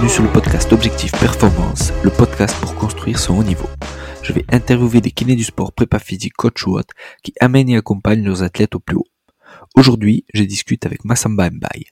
[0.00, 3.68] Bienvenue sur le podcast Objectif Performance, le podcast pour construire son haut niveau.
[4.22, 7.76] Je vais interviewer des kinés du sport, prépa physique, coach ou autres, qui amènent et
[7.76, 9.04] accompagnent leurs athlètes au plus haut.
[9.74, 11.84] Aujourd'hui, je discute avec Massamba Mbaye.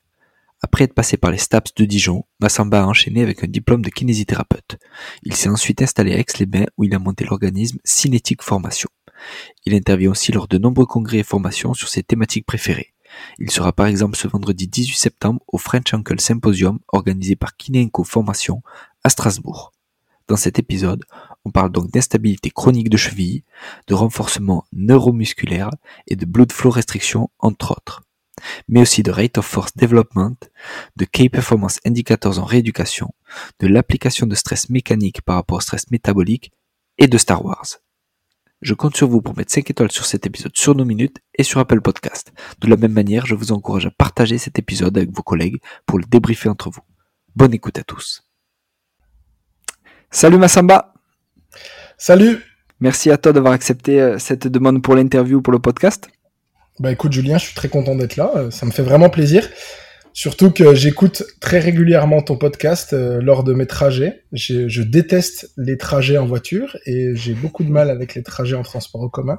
[0.62, 3.90] Après être passé par les STAPS de Dijon, Massamba a enchaîné avec un diplôme de
[3.90, 4.78] kinésithérapeute.
[5.22, 8.88] Il s'est ensuite installé à Aix-les-Bains où il a monté l'organisme Cinétique Formation.
[9.66, 12.94] Il intervient aussi lors de nombreux congrès et formations sur ses thématiques préférées.
[13.38, 18.04] Il sera par exemple ce vendredi 18 septembre au French Ankle Symposium organisé par Kinenco
[18.04, 18.62] Formation
[19.04, 19.72] à Strasbourg.
[20.28, 21.04] Dans cet épisode,
[21.44, 23.44] on parle donc d'instabilité chronique de cheville,
[23.86, 25.70] de renforcement neuromusculaire
[26.06, 28.02] et de blood flow restriction entre autres.
[28.68, 30.36] Mais aussi de rate of force development,
[30.96, 33.14] de key performance indicators en rééducation,
[33.58, 36.52] de l'application de stress mécanique par rapport au stress métabolique
[36.98, 37.78] et de Star Wars.
[38.60, 41.44] Je compte sur vous pour mettre 5 étoiles sur cet épisode sur nos minutes et
[41.44, 42.32] sur Apple Podcast.
[42.60, 45.98] De la même manière, je vous encourage à partager cet épisode avec vos collègues pour
[45.98, 46.80] le débriefer entre vous.
[47.36, 48.24] Bonne écoute à tous.
[50.10, 50.92] Salut Massamba
[51.98, 52.42] Salut
[52.80, 56.08] Merci à toi d'avoir accepté euh, cette demande pour l'interview pour le podcast.
[56.80, 59.48] Bah écoute Julien, je suis très content d'être là, euh, ça me fait vraiment plaisir.
[60.12, 64.24] Surtout que j'écoute très régulièrement ton podcast euh, lors de mes trajets.
[64.32, 68.56] Je, je, déteste les trajets en voiture et j'ai beaucoup de mal avec les trajets
[68.56, 69.38] en transport en commun.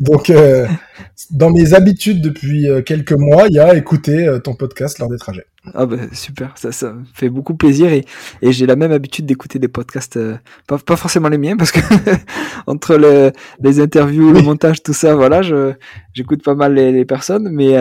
[0.00, 0.66] Donc, euh,
[1.30, 5.18] dans mes habitudes depuis euh, quelques mois, il y a écouter ton podcast lors des
[5.18, 5.46] trajets.
[5.74, 8.04] Ah bah super, ça, ça me fait beaucoup plaisir et,
[8.42, 10.36] et j'ai la même habitude d'écouter des podcasts, euh,
[10.66, 11.80] pas, pas forcément les miens parce que
[12.66, 15.72] entre le, les interviews, le montage, tout ça, voilà, je
[16.12, 17.74] j'écoute pas mal les, les personnes, mais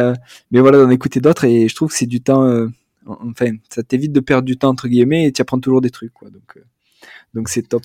[0.52, 2.68] mais voilà d'en écouter d'autres et je trouve que c'est du temps,
[3.06, 6.14] enfin ça t'évite de perdre du temps entre guillemets et tu apprends toujours des trucs
[6.14, 6.58] quoi, donc
[7.36, 7.84] donc c'est top.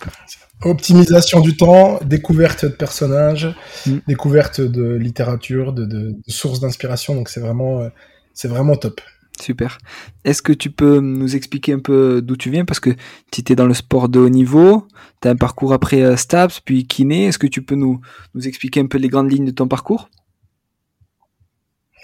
[0.62, 3.52] Optimisation du temps, découverte de personnages,
[3.84, 3.98] mm.
[4.06, 7.16] découverte de littérature, de, de, de sources d'inspiration.
[7.16, 7.90] Donc c'est vraiment,
[8.32, 9.00] c'est vraiment top.
[9.40, 9.78] Super.
[10.24, 12.64] Est-ce que tu peux nous expliquer un peu d'où tu viens?
[12.64, 12.90] Parce que
[13.30, 14.86] tu étais dans le sport de haut niveau,
[15.20, 17.26] tu as un parcours après euh, STAPS, puis kiné.
[17.26, 18.00] Est-ce que tu peux nous,
[18.44, 20.10] expliquer un peu les grandes lignes de ton parcours?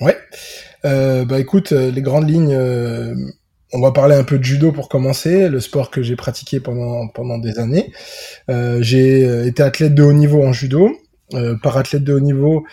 [0.00, 0.16] Ouais.
[0.84, 3.14] Euh, bah écoute, les grandes lignes, euh,
[3.72, 7.38] on va parler un peu de judo pour commencer, le sport que j'ai pratiqué pendant
[7.38, 7.92] des années.
[8.50, 10.92] Euh, j'ai été athlète de haut niveau en judo.
[11.34, 12.64] Euh, par athlète de haut niveau,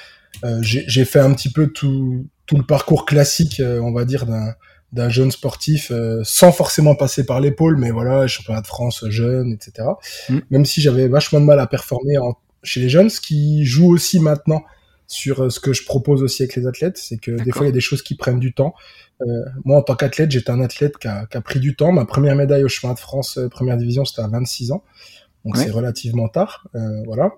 [0.43, 4.25] euh, j'ai fait un petit peu tout tout le parcours classique, euh, on va dire
[4.25, 4.53] d'un
[4.93, 9.51] d'un jeune sportif, euh, sans forcément passer par l'épaule, mais voilà, championnat de France jeune,
[9.51, 9.87] etc.
[10.29, 10.37] Mmh.
[10.51, 13.91] Même si j'avais vachement de mal à performer en, chez les jeunes, ce qui joue
[13.91, 14.63] aussi maintenant
[15.07, 17.69] sur euh, ce que je propose aussi avec les athlètes, c'est que des fois il
[17.69, 18.75] y a des choses qui prennent du temps.
[19.21, 19.25] Euh,
[19.65, 21.91] moi, en tant qu'athlète, j'étais un athlète qui a, qui a, pris du temps.
[21.91, 24.83] Ma première médaille au chemin de France, première division, c'était à 26 ans.
[25.45, 25.63] Donc ouais.
[25.63, 26.67] c'est relativement tard.
[26.75, 27.31] Euh, voilà.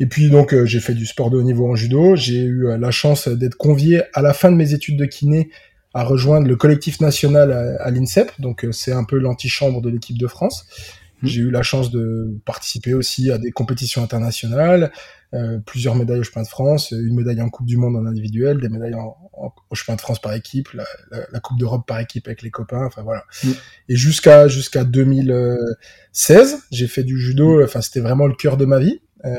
[0.00, 2.16] Et puis donc euh, j'ai fait du sport de haut niveau en judo.
[2.16, 5.50] J'ai eu euh, la chance d'être convié à la fin de mes études de kiné
[5.92, 8.32] à rejoindre le collectif national à, à l'INSEP.
[8.40, 10.64] Donc c'est un peu l'antichambre de l'équipe de France.
[11.22, 11.26] Mmh.
[11.26, 14.90] J'ai eu la chance de participer aussi à des compétitions internationales,
[15.34, 18.58] euh, plusieurs médailles au chemin de France, une médaille en Coupe du Monde en individuel,
[18.58, 21.86] des médailles en, en, au chemin de France par équipe, la, la, la Coupe d'Europe
[21.86, 23.24] par équipe avec les copains, enfin voilà.
[23.44, 23.50] Mmh.
[23.90, 28.78] Et jusqu'à jusqu'à 2016, j'ai fait du judo, enfin c'était vraiment le cœur de ma
[28.78, 29.00] vie.
[29.26, 29.38] Euh,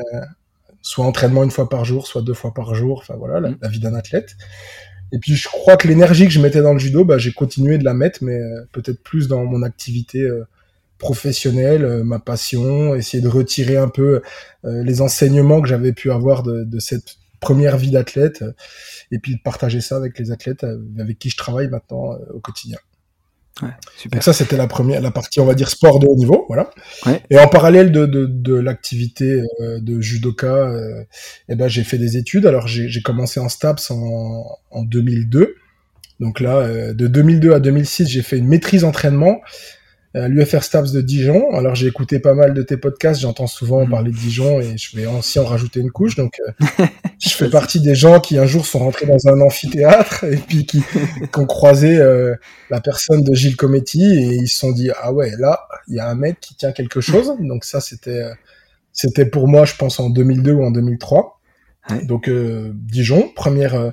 [0.82, 3.58] soit entraînement une fois par jour, soit deux fois par jour, enfin voilà, la, mmh.
[3.62, 4.36] la vie d'un athlète.
[5.12, 7.78] Et puis je crois que l'énergie que je mettais dans le judo, bah, j'ai continué
[7.78, 10.46] de la mettre, mais euh, peut-être plus dans mon activité euh,
[10.96, 14.22] professionnel, euh, ma passion, essayer de retirer un peu
[14.64, 18.44] les enseignements que j'avais pu avoir de, de, cette première vie d'athlète,
[19.10, 20.64] et puis de partager ça avec les athlètes
[20.98, 22.78] avec qui je travaille maintenant au quotidien.
[23.60, 23.68] Ouais,
[23.98, 24.16] super.
[24.16, 26.70] Donc ça, c'était la première, la partie, on va dire, sport de haut niveau, voilà.
[27.04, 27.22] Ouais.
[27.28, 31.04] Et en parallèle de, de, de l'activité euh, de judoka, euh,
[31.48, 32.46] eh ben, j'ai fait des études.
[32.46, 35.56] Alors, j'ai commencé en STAPS en, en 2002.
[36.18, 39.40] Donc là, euh, de 2002 à 2006, j'ai fait une maîtrise entraînement
[40.14, 41.54] à l'UFR Stabs de Dijon.
[41.54, 43.90] Alors j'ai écouté pas mal de tes podcasts, j'entends souvent mmh.
[43.90, 46.16] parler de Dijon et je vais aussi en rajouter une couche.
[46.16, 46.84] Donc euh,
[47.18, 50.66] je fais partie des gens qui un jour sont rentrés dans un amphithéâtre et puis
[50.66, 52.34] qui, qui ont croisé euh,
[52.70, 56.00] la personne de Gilles Cometti et ils se sont dit ah ouais là il y
[56.00, 57.34] a un mec qui tient quelque chose.
[57.40, 58.34] Donc ça c'était euh,
[58.92, 61.40] c'était pour moi je pense en 2002 ou en 2003.
[61.90, 62.04] Ouais.
[62.04, 63.92] Donc Dijon première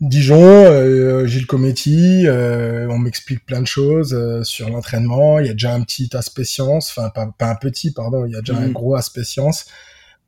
[0.00, 5.40] Dijon, euh, Gilles Cometti, euh, on m'explique plein de choses euh, sur l'entraînement.
[5.40, 8.32] Il y a déjà un petit aspect science, enfin pas, pas, un petit, pardon, il
[8.32, 8.64] y a déjà mmh.
[8.64, 9.66] un gros aspect science,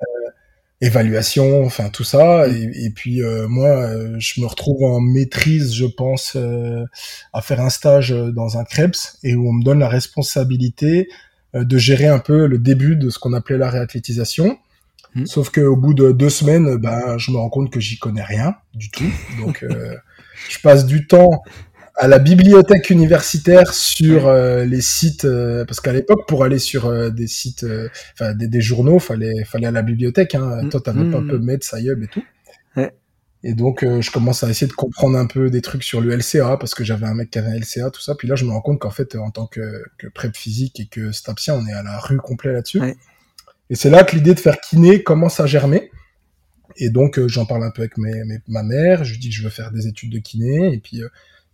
[0.03, 0.31] euh,
[0.83, 2.47] évaluation, enfin tout ça.
[2.47, 2.53] Mmh.
[2.53, 3.89] Et, et puis euh, moi,
[4.19, 6.37] je me retrouve en maîtrise, je pense,
[7.33, 11.09] à faire un stage dans un Krebs et où on me donne la responsabilité
[11.55, 14.59] de gérer un peu le début de ce qu'on appelait la réathlétisation.
[15.15, 15.27] Mmh.
[15.27, 18.55] Sauf qu'au bout de deux semaines, ben, je me rends compte que j'y connais rien
[18.75, 19.11] du tout.
[19.41, 19.97] Donc, euh,
[20.49, 21.43] je passe du temps
[21.97, 26.87] à la bibliothèque universitaire sur euh, les sites, euh, parce qu'à l'époque, pour aller sur
[26.87, 27.67] euh, des sites,
[28.15, 30.35] enfin des, des, journaux, fallait fallait à la bibliothèque.
[30.35, 30.63] Hein.
[30.65, 30.69] Mm.
[30.71, 32.25] Toi, t'avais pas un peu Med, Sayub et tout.
[32.77, 32.93] Ouais.
[33.45, 36.57] Et donc, je commence à essayer de comprendre un peu des trucs sur le LCA,
[36.59, 38.15] parce que j'avais un mec qui avait un LCA, tout ça.
[38.15, 40.87] Puis là, je me rends compte qu'en fait, en tant que, que prep physique et
[40.87, 42.81] que stapsien, on est à la rue complet là-dessus.
[42.81, 42.97] Ouais.
[43.73, 45.91] Et c'est là que l'idée de faire kiné commence à germer.
[46.77, 49.03] Et donc, j'en parle un peu avec mes, mes, ma mère.
[49.05, 50.75] Je lui dis que je veux faire des études de kiné.
[50.75, 51.01] Et puis,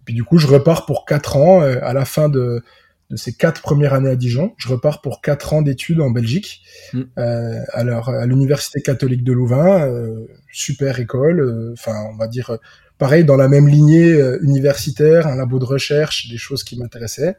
[0.05, 2.63] puis du coup, je repars pour quatre ans euh, à la fin de,
[3.11, 4.53] de ces quatre premières années à Dijon.
[4.57, 6.63] Je repars pour quatre ans d'études en Belgique,
[6.93, 7.03] Mm.
[7.19, 11.41] euh, alors à l'université catholique de Louvain, euh, super école.
[11.41, 12.57] euh, Enfin, on va dire euh,
[12.99, 17.37] pareil dans la même lignée euh, universitaire, un labo de recherche, des choses qui m'intéressaient.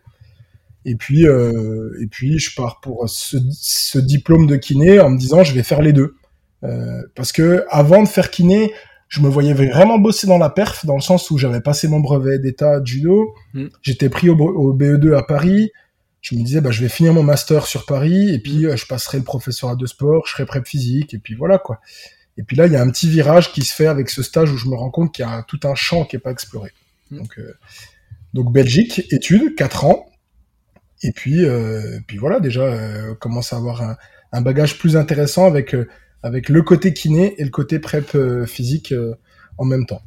[0.86, 5.18] Et puis, euh, et puis, je pars pour ce, ce diplôme de kiné en me
[5.18, 6.16] disant je vais faire les deux,
[6.64, 8.74] Euh, parce que avant de faire kiné,
[9.08, 12.00] je me voyais vraiment bosser dans la perf, dans le sens où j'avais passé mon
[12.02, 13.68] brevet d'état de judo, Mm.
[13.81, 15.72] j'étais pris au, au BE2 à Paris,
[16.22, 18.86] je me disais bah je vais finir mon master sur Paris et puis euh, je
[18.86, 21.80] passerai le professorat de sport, je serai prep physique et puis voilà quoi.
[22.38, 24.52] Et puis là il y a un petit virage qui se fait avec ce stage
[24.52, 26.72] où je me rends compte qu'il y a tout un champ qui est pas exploré.
[27.12, 27.18] Mm.
[27.20, 27.54] Donc euh,
[28.34, 30.08] donc Belgique études 4 ans
[31.01, 33.98] et puis euh, puis voilà déjà euh, commence à avoir un,
[34.31, 35.88] un bagage plus intéressant avec euh,
[36.24, 38.94] avec le côté kiné et le côté prep euh, physique
[39.57, 40.01] en même temps.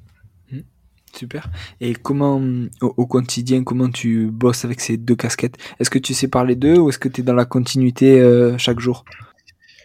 [1.15, 1.51] Super.
[1.83, 2.41] Et comment,
[2.81, 5.57] au, au quotidien, comment tu bosses avec ces deux casquettes?
[5.79, 8.19] Est-ce que tu sépares les deux ou est-ce que tu es dans la continuité
[8.57, 9.05] chaque jour?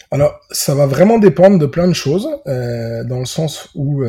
[0.09, 4.05] Alors, ça va vraiment dépendre de plein de choses, dans le sens où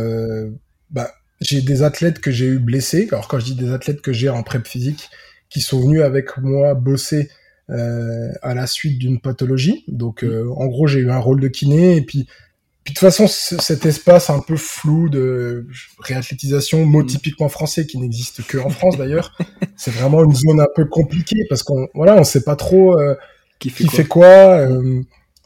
[0.91, 1.11] bah,
[1.41, 3.09] j'ai des athlètes que j'ai eu blessés.
[3.11, 5.11] Alors, quand je dis des athlètes que j'ai en prep physique,
[5.51, 7.31] qui sont venus avec moi bosser
[7.71, 9.85] euh, à la suite d'une pathologie.
[9.89, 12.27] Donc, euh, en gros, j'ai eu un rôle de kiné et puis.
[12.85, 15.67] Puis de toute façon, cet espace un peu flou de
[15.99, 17.07] réathlétisation, mot Mm.
[17.07, 19.37] typiquement français qui n'existe que en France d'ailleurs,
[19.77, 23.15] c'est vraiment une zone un peu compliquée parce qu'on voilà, on sait pas trop euh,
[23.59, 24.27] Qui fait qui quoi fait quoi
[24.61, 25.03] euh,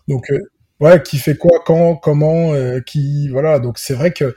[0.07, 0.39] donc euh,
[0.79, 2.53] ouais qui fait quoi quand comment
[2.87, 4.37] qui voilà donc c'est vrai que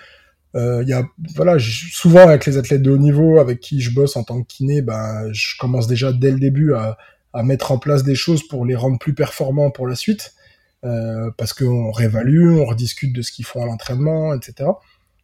[0.56, 1.04] il y a
[1.36, 4.48] voilà souvent avec les athlètes de haut niveau avec qui je bosse en tant que
[4.48, 6.98] kiné ben je commence déjà dès le début à,
[7.34, 10.34] à mettre en place des choses pour les rendre plus performants pour la suite.
[10.84, 14.70] Euh, parce qu'on réévalue on rediscute de ce qu'ils font à l'entraînement etc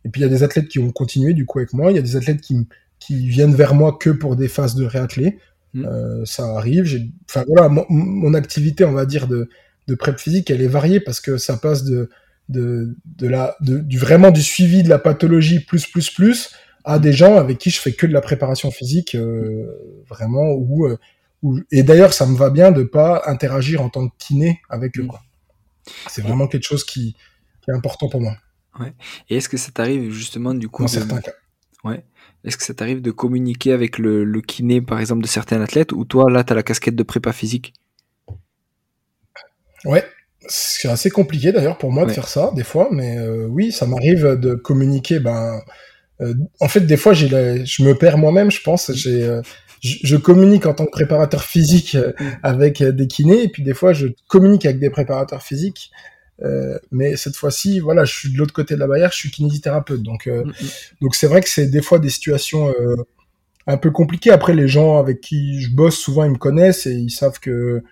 [0.06, 1.92] et puis il y a des athlètes qui ont continué du coup avec moi.
[1.92, 2.68] Il y a des athlètes qui
[3.00, 5.40] qui viennent vers moi que pour des phases de réathlé.
[5.74, 5.86] Mm.
[5.86, 6.86] euh, ça arrive.
[7.30, 9.50] Enfin voilà mon, mon activité on va dire de
[9.88, 12.10] de prep physique elle est variée parce que ça passe de
[12.52, 16.52] de de la de, du vraiment du suivi de la pathologie plus plus plus
[16.84, 20.98] à des gens avec qui je fais que de la préparation physique euh, vraiment euh,
[21.44, 24.98] où et d'ailleurs ça me va bien de pas interagir en tant que kiné avec
[25.00, 25.92] eux Mm.
[26.08, 27.16] c'est vraiment quelque chose qui,
[27.64, 28.36] qui est important pour moi.
[29.30, 31.32] Et est-ce que ça t'arrive justement du coup dans de- certains cas.
[31.84, 32.06] Ouais.
[32.44, 35.92] Est-ce que ça t'arrive de communiquer avec le, le kiné par exemple de certains athlètes
[35.92, 37.74] ou toi là t'as la casquette de prépa physique?
[39.86, 40.04] Ouais,
[40.48, 43.86] c'est assez compliqué d'ailleurs pour moi de faire ça des fois, mais euh, oui, ça
[43.86, 45.20] m'arrive de communiquer.
[45.20, 45.62] Ben,
[46.22, 48.92] euh, en fait, des fois, j'ai la- je me perds moi-même, je pense.
[48.94, 49.42] J'ai, euh,
[49.82, 52.26] je, je communique en tant que préparateur physique euh, Mm.
[52.44, 55.92] avec euh, des kinés, et puis des fois, je communique avec des préparateurs physiques.
[56.44, 59.30] Euh, mais cette fois-ci, voilà, je suis de l'autre côté de la barrière, je suis
[59.32, 60.54] kinésithérapeute, donc euh, Mm, mm.
[61.02, 62.96] donc c'est vrai que c'est des fois des situations euh,
[63.68, 64.32] un peu compliquées.
[64.32, 67.84] Après, les gens avec qui je bosse, souvent, ils me connaissent et ils savent que,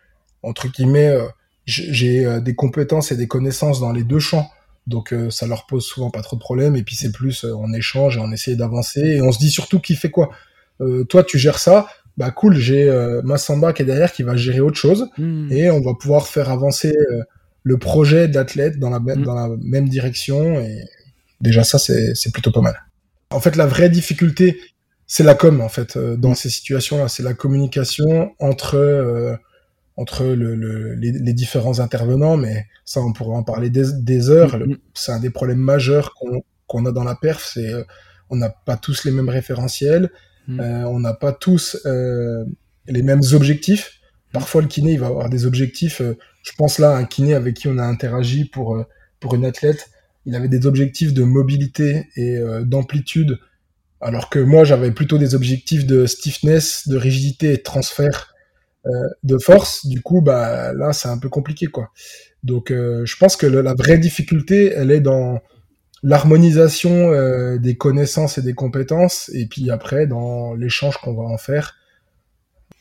[0.42, 1.26] entre guillemets, euh,
[1.70, 4.50] j'ai euh, des compétences et des connaissances dans les deux champs.
[4.88, 6.76] Donc euh, ça leur pose souvent pas trop de problèmes.
[6.76, 9.02] Et puis c'est plus, euh, on échange et on essaie d'avancer.
[9.02, 10.30] Et on se dit surtout qui fait quoi.
[10.82, 11.88] Euh, toi, tu gères ça.
[12.18, 15.08] Bah cool, j'ai euh, Massamba qui est derrière qui va gérer autre chose.
[15.18, 15.52] Mm.
[15.52, 16.94] Et on va pouvoir faire avancer
[17.64, 19.24] le projet de l'athlète dans la, même- Mm.
[19.26, 20.60] dans la même direction.
[20.60, 20.82] Et
[21.42, 22.76] déjà ça, c'est plutôt pas mal.
[23.32, 24.60] En fait, la vraie difficulté,
[25.06, 26.36] c'est la com, en fait, dans Mm.
[26.36, 27.08] ces situations-là.
[27.10, 29.38] C'est la communication entre,
[30.02, 34.30] entre le, le- les, les différents intervenants, mais ça, on pourrait en parler des, des
[34.30, 34.56] heures.
[34.56, 34.78] Mm, Le- mm.
[34.94, 36.08] C'est un des problèmes majeurs
[36.68, 37.84] qu'on a dans la perf, c'est euh,
[38.30, 40.10] on n'a pas tous les mêmes référentiels,
[40.48, 40.60] Mm.
[40.62, 42.44] euh, on n'a pas tous euh,
[42.88, 44.00] les mêmes objectifs.
[44.32, 46.02] Parfois, le kiné, il va avoir des objectifs.
[46.48, 48.68] je pense là à un kiné avec qui on a interagi pour,
[49.20, 49.90] pour une athlète.
[50.26, 53.40] Il avait des objectifs de mobilité et d'amplitude,
[54.02, 58.29] alors que moi, j'avais plutôt des objectifs de stiffness, de rigidité et de transfert
[59.24, 59.86] de force.
[59.88, 61.92] Du coup, bah là, c'est un peu compliqué, quoi.
[62.44, 65.40] Donc, euh, je pense que le- la vraie difficulté, elle est dans
[66.04, 71.38] l'harmonisation euh, des connaissances et des compétences, et puis après, dans l'échange qu'on va en
[71.38, 71.76] faire.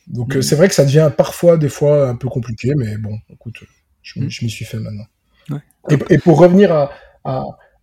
[0.07, 0.43] Donc, euh, Mhm.
[0.43, 3.57] c'est vrai que ça devient parfois, des fois, un peu compliqué, mais bon, écoute,
[4.02, 5.07] je, m- je m'y suis fait maintenant.
[5.50, 5.59] Ouais.
[5.90, 6.90] Et, et pour revenir à,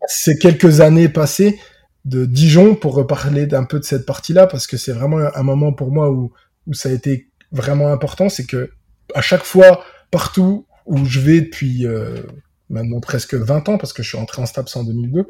[0.07, 1.60] ces quelques années passées,
[2.05, 5.74] de Dijon pour reparler d'un peu de cette partie-là parce que c'est vraiment un moment
[5.74, 6.31] pour moi où,
[6.67, 8.29] où ça a été vraiment important.
[8.29, 8.71] C'est que
[9.13, 12.21] à chaque fois, partout où je vais depuis euh,
[12.69, 15.27] maintenant presque 20 ans parce que je suis entré en STAPS en 2002,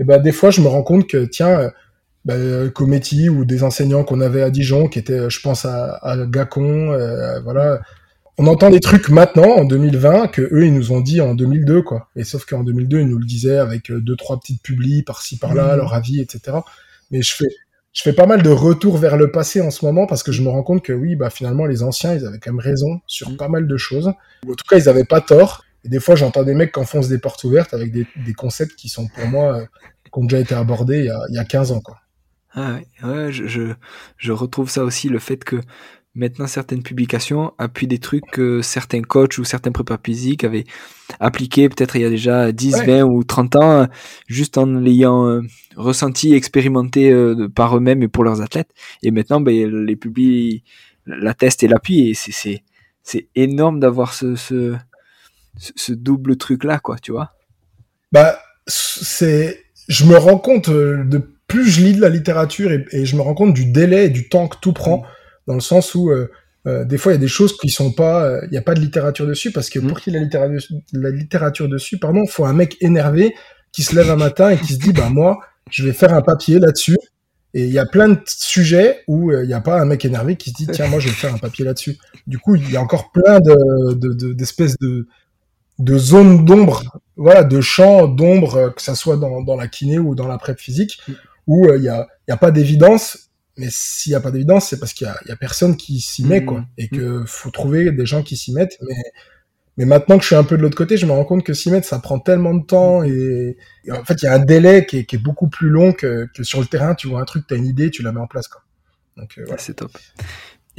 [0.00, 1.70] et ben des fois je me rends compte que tiens,
[2.24, 6.26] ben, Cometti ou des enseignants qu'on avait à Dijon qui étaient, je pense à, à
[6.26, 7.80] Gacon, euh, voilà
[8.38, 11.82] on entend des trucs maintenant en 2020 que eux ils nous ont dit en 2002
[11.82, 12.08] quoi.
[12.16, 15.38] Et sauf qu'en 2002 ils nous le disaient avec euh, deux trois petites publis par-ci
[15.38, 15.78] par-là, mmh.
[15.78, 16.58] leur avis, etc.
[17.10, 17.48] Mais je fais
[17.96, 20.42] je fais pas mal de retours vers le passé en ce moment parce que je
[20.42, 23.30] me rends compte que oui bah finalement les anciens ils avaient quand même raison sur
[23.30, 23.36] mmh.
[23.38, 24.12] pas mal de choses.
[24.44, 25.64] Ou en tout cas ils avaient pas tort.
[25.82, 28.76] Et des fois j'entends des mecs qui enfoncent des portes ouvertes avec des, des concepts
[28.76, 29.64] qui sont pour moi euh,
[30.04, 31.96] qui ont déjà été abordés il y a, il y a 15 ans quoi.
[32.52, 33.72] Ah ouais, ouais je, je,
[34.18, 35.56] je retrouve ça aussi le fait que
[36.16, 40.64] maintenant certaines publications appuient des trucs que certains coachs ou certains prépa physiques avaient
[41.20, 43.86] appliqués peut-être il y a déjà 10, 20 ou 30 ans,
[44.26, 45.42] juste en l'ayant euh,
[45.76, 48.70] ressenti, expérimenté euh, par eux-mêmes et pour leurs athlètes.
[49.02, 50.64] Et maintenant, ben, les publics
[51.06, 52.62] l'attestent et l'appuient et c'est,
[53.02, 54.74] c'est, énorme d'avoir ce, ce,
[55.58, 57.34] ce double truc-là, quoi, tu vois.
[58.10, 63.04] Bah, c'est, je me rends compte euh, de plus je lis de la littérature et,
[63.04, 64.98] je me rends compte du délai et du temps que tout prend.
[64.98, 65.15] Mm
[65.46, 66.30] dans le sens où euh,
[66.66, 68.62] euh, des fois il y a des choses qui sont pas, il euh, n'y a
[68.62, 69.88] pas de littérature dessus parce que mm.
[69.88, 73.34] pour qu'il y ait la littérature, la littérature dessus, pardon, faut un mec énervé
[73.72, 75.38] qui se lève un matin et qui se dit bah moi
[75.70, 76.96] je vais faire un papier là-dessus.
[77.54, 80.36] Et il y a plein de sujets où il n'y a pas un mec énervé
[80.36, 81.96] qui se dit tiens moi je vais faire un papier là-dessus.
[82.26, 85.06] Du coup il y a encore plein de d'espèces de,
[85.78, 90.14] de, zones d'ombre, voilà, de champs d'ombre, que ça soit dans, dans la kiné ou
[90.14, 91.12] dans la prep physique, mm.
[91.46, 93.25] où il n'y a, y a pas d'évidence
[93.56, 96.24] mais s'il n'y a pas d'évidence, c'est parce qu'il y, y a, personne qui s'y
[96.24, 96.60] met, quoi.
[96.60, 96.66] Mmh.
[96.78, 98.78] Et que faut trouver des gens qui s'y mettent.
[98.82, 98.94] Mais,
[99.78, 101.52] mais maintenant que je suis un peu de l'autre côté, je me rends compte que
[101.52, 103.02] s'y mettre, ça prend tellement de temps.
[103.02, 103.56] Et,
[103.90, 106.28] en fait, il y a un délai qui est, qui est beaucoup plus long que,
[106.34, 106.94] que, sur le terrain.
[106.94, 108.62] Tu vois un truc, tu as une idée, tu la mets en place, quoi.
[109.16, 109.60] Donc, euh, voilà.
[109.60, 109.96] C'est top.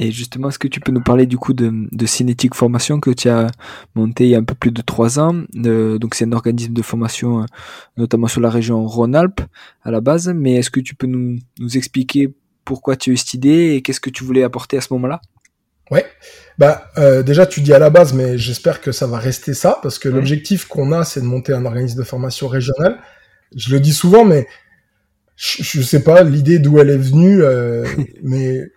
[0.00, 3.10] Et justement, est-ce que tu peux nous parler du coup de, de Cinétique Formation que
[3.10, 3.48] tu as
[3.96, 5.42] monté il y a un peu plus de trois ans?
[5.56, 7.46] Euh, Donc c'est un organisme de formation, euh,
[7.96, 9.40] notamment sur la région Rhône-Alpes
[9.82, 10.28] à la base.
[10.28, 12.32] Mais est-ce que tu peux nous, nous expliquer
[12.68, 15.22] pourquoi tu as eu cette idée et qu'est-ce que tu voulais apporter à ce moment-là?
[15.90, 16.04] Ouais,
[16.58, 19.78] bah euh, déjà tu dis à la base, mais j'espère que ça va rester ça
[19.82, 22.98] parce que l'objectif qu'on a, c'est de monter un organisme de formation régional.
[23.56, 24.46] Je le dis souvent, mais
[25.36, 27.86] je, ne sais pas l'idée d'où elle est venue, euh,
[28.22, 28.70] mais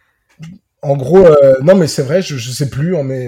[0.82, 3.28] en gros, euh, non, mais c'est vrai, je, je sais plus, on met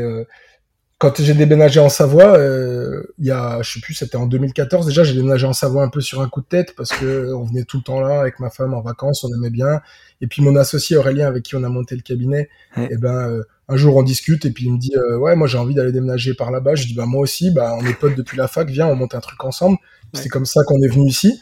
[1.04, 4.86] quand j'ai déménagé en Savoie, euh, il y a, je sais plus, c'était en 2014
[4.86, 7.44] déjà, j'ai déménagé en Savoie un peu sur un coup de tête parce que on
[7.44, 9.82] venait tout le temps là avec ma femme en vacances, on aimait bien.
[10.22, 13.30] Et puis mon associé Aurélien avec qui on a monté le cabinet, et eh ben
[13.30, 15.76] euh, un jour on discute et puis il me dit euh, ouais moi j'ai envie
[15.76, 16.76] d'aller déménager par là-bas.
[16.76, 19.14] Je dis bah moi aussi, bah on est potes depuis la fac, viens on monte
[19.14, 19.78] un truc ensemble.
[20.14, 21.38] C'est comme ça qu'on est venu ici.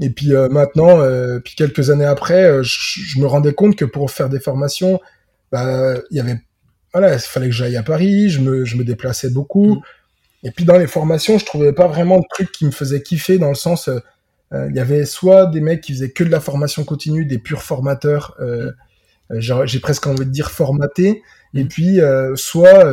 [0.00, 1.00] Et puis maintenant,
[1.44, 5.00] puis quelques années après, je, je, me rendais compte que pour faire des formations,
[5.52, 6.38] bah il y avait
[6.98, 9.74] voilà, il fallait que j'aille à Paris, je me, je me déplaçais beaucoup.
[9.74, 9.80] Mm.
[10.44, 13.36] Et puis dans les formations, je trouvais pas vraiment de truc qui me faisait kiffer
[13.36, 13.98] dans le sens, euh,
[14.54, 17.36] euh, il y avait soit des mecs qui faisaient que de la formation continue, des
[17.36, 18.70] purs formateurs, euh,
[19.30, 21.22] j'ai presque envie de dire formatés,
[21.52, 21.68] et mm.
[21.68, 21.98] puis
[22.36, 22.84] soit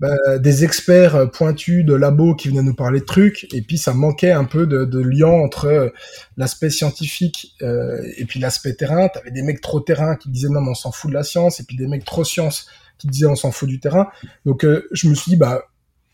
[0.00, 3.92] bah, des experts pointus de labo qui venaient nous parler de trucs, et puis ça
[3.92, 5.92] manquait un peu de, de lien entre
[6.38, 9.08] l'aspect scientifique et puis l'aspect terrain.
[9.08, 11.60] T'avais des mecs trop terrain qui disaient non mais on s'en fout de la science,
[11.60, 14.08] et puis des mecs trop science qui disait on s'en fout du terrain.
[14.44, 15.64] Donc euh, je me suis dit bah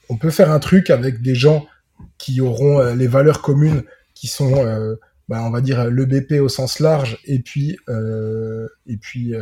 [0.08, 1.66] on peut faire un truc avec des gens
[2.18, 3.82] qui auront euh, les valeurs communes
[4.14, 4.96] qui sont euh,
[5.28, 7.76] bah, on va dire le BP au sens large et puis
[8.86, 9.34] et puis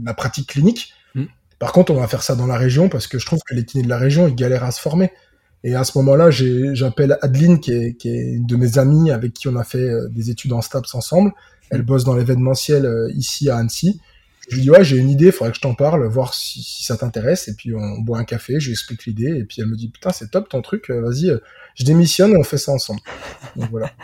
[0.00, 0.94] la pratique clinique.
[1.14, 1.24] Mm.
[1.58, 3.64] Par contre, on va faire ça dans la région parce que je trouve que les
[3.64, 5.12] kinés de la région ils galèrent à se former.
[5.64, 9.32] Et à ce moment-là, j'appelle Adeline, qui est, qui est, une de mes amies avec
[9.32, 11.30] qui on a fait des études en STAPS ensemble.
[11.70, 14.00] Elle bosse dans l'événementiel ici à Annecy.
[14.48, 16.62] Je lui dis ouais j'ai une idée, il faudrait que je t'en parle, voir si,
[16.62, 17.48] si ça t'intéresse.
[17.48, 19.88] Et puis on boit un café, je lui explique l'idée, et puis elle me dit
[19.88, 21.38] putain c'est top ton truc, euh, vas-y, euh,
[21.74, 23.00] je démissionne et on fait ça ensemble.
[23.56, 23.90] Donc voilà.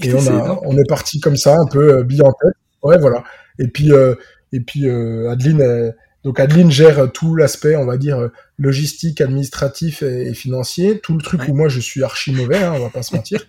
[0.00, 2.54] Et on, a, on est parti comme ça, un peu euh, bille en tête.
[2.82, 3.22] Ouais voilà.
[3.58, 4.14] Et puis euh,
[4.52, 10.98] et puis Adeline, donc Adeline gère tout l'aspect, on va dire logistique, administratif et, financier,
[11.00, 13.46] tout le truc où moi je suis archi mauvais, hein, on va pas se mentir.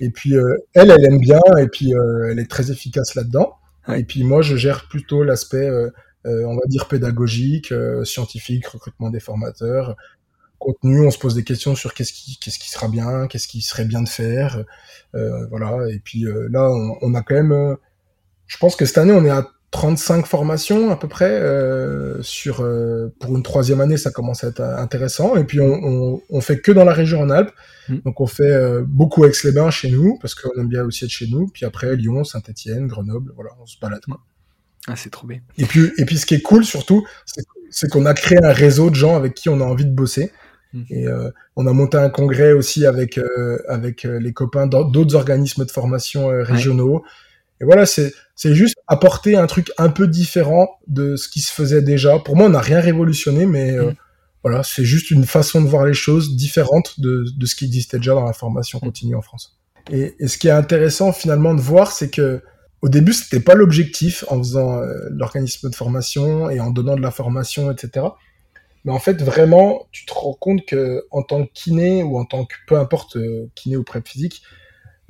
[0.00, 0.34] Et puis
[0.74, 1.92] elle, elle aime bien, et puis
[2.30, 3.59] elle est très efficace là-dedans.
[3.88, 5.90] Et puis moi, je gère plutôt l'aspect, euh,
[6.26, 9.96] euh, on va dire, pédagogique, euh, scientifique, recrutement des formateurs,
[10.58, 11.06] contenu.
[11.06, 13.86] On se pose des questions sur qu'est-ce qui, qu'est-ce qui sera bien, qu'est-ce qui serait
[13.86, 14.64] bien de faire,
[15.14, 15.88] voilà.
[15.90, 17.76] Et puis là, on, on, a quand même,
[18.46, 22.60] je pense que cette année, on est à 35 formations à peu près euh, sur
[22.62, 26.40] euh, pour une troisième année ça commence à être intéressant et puis on, on, on
[26.40, 27.52] fait que dans la région en Alpes
[27.88, 27.96] Mm.
[28.04, 31.26] donc on fait euh, beaucoup Aix-les-Bains chez nous parce qu'on aime bien aussi être chez
[31.28, 34.20] nous puis après Lyon Saint-Étienne Grenoble voilà on se balade quoi.
[34.86, 35.38] Ah, c'est trop bien.
[35.58, 37.04] et puis et puis ce qui est cool surtout
[37.70, 40.30] c'est- qu'on a créé un réseau de gens avec qui on a envie de bosser
[40.72, 40.82] Mm.
[40.90, 41.06] et
[41.56, 43.18] on a monté un congrès aussi avec
[43.68, 47.02] avec les copains d'au- d'autres organismes de formation régionaux
[47.60, 48.12] et voilà c'est
[48.54, 52.18] juste apporter un truc un peu différent de ce qui se faisait déjà.
[52.18, 53.94] Pour moi, on n'a rien révolutionné, mais euh, Mm.
[54.42, 57.98] voilà, c'est juste une façon de voir les choses différente de, de ce qui existait
[57.98, 59.58] déjà dans la formation continue en France.
[59.90, 62.42] Et, et ce qui est intéressant finalement de voir, c'est que
[62.82, 67.02] au début, c'était pas l'objectif en faisant euh, l'organisme de formation et en donnant de
[67.02, 68.06] la formation, etc.
[68.84, 72.24] Mais en fait, vraiment, tu te rends compte que en tant que kiné ou en
[72.24, 74.42] tant que peu importe euh, kiné ou prep physique,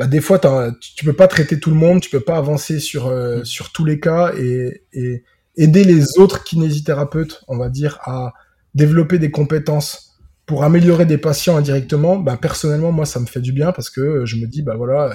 [0.01, 0.41] bah, des fois,
[0.81, 3.45] tu, peux pas traiter tout le monde, tu peux pas avancer sur euh, Mm.
[3.45, 5.25] sur tous les cas et, et
[5.59, 8.33] aider les autres kinésithérapeutes, on va dire, à
[8.75, 12.17] développer des compétences pour améliorer des patients indirectement.
[12.17, 14.75] Bah, personnellement, moi, ça me fait du bien parce que euh, je me dis, bah
[14.75, 15.15] voilà,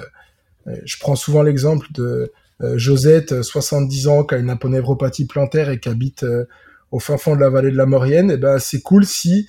[0.68, 2.30] euh, je prends souvent l'exemple de
[2.62, 6.44] euh, Josette, euh, 70 ans, qui a une aponeuropathie plantaire et qui habite euh,
[6.92, 8.30] au fin fond de la vallée de la Maurienne.
[8.30, 9.48] Et ben, c'est cool si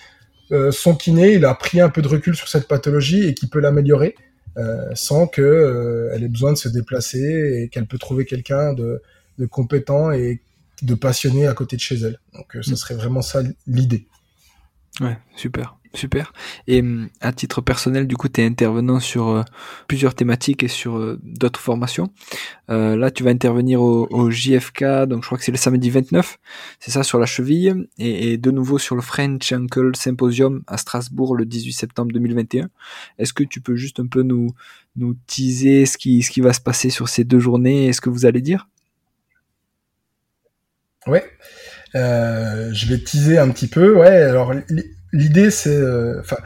[0.51, 3.49] euh, son kiné, il a pris un peu de recul sur cette pathologie et qu'il
[3.49, 4.15] peut l'améliorer
[4.57, 8.73] euh, sans que euh, elle ait besoin de se déplacer et qu'elle peut trouver quelqu'un
[8.73, 9.01] de,
[9.37, 10.41] de compétent et
[10.81, 12.19] de passionné à côté de chez elle.
[12.33, 12.75] Donc euh, ça Mm.
[12.75, 14.07] serait vraiment ça l'idée.
[14.99, 16.33] Ouais, super, super.
[16.67, 19.43] Et hum, à titre personnel, du coup, tu es intervenant sur euh,
[19.87, 22.11] plusieurs thématiques et sur euh, d'autres formations.
[22.69, 26.37] Euh, là, tu vas intervenir au, JFK, donc je crois que c'est le samedi 29,
[26.79, 31.35] c'est ça, sur la cheville, et, de nouveau sur le French Ankle Symposium à Strasbourg
[31.35, 32.69] le 18 septembre 2021.
[33.19, 34.53] Est-ce que tu peux juste un peu nous,
[35.27, 38.09] teaser ce qui, ce qui va se passer sur ces deux journées et ce que
[38.09, 38.67] vous allez dire?
[41.07, 41.23] Ouais.
[41.93, 43.97] Je vais teaser un petit peu.
[43.97, 44.07] Ouais.
[44.07, 44.53] Alors
[45.13, 46.37] l'idée c'est, euh, enfin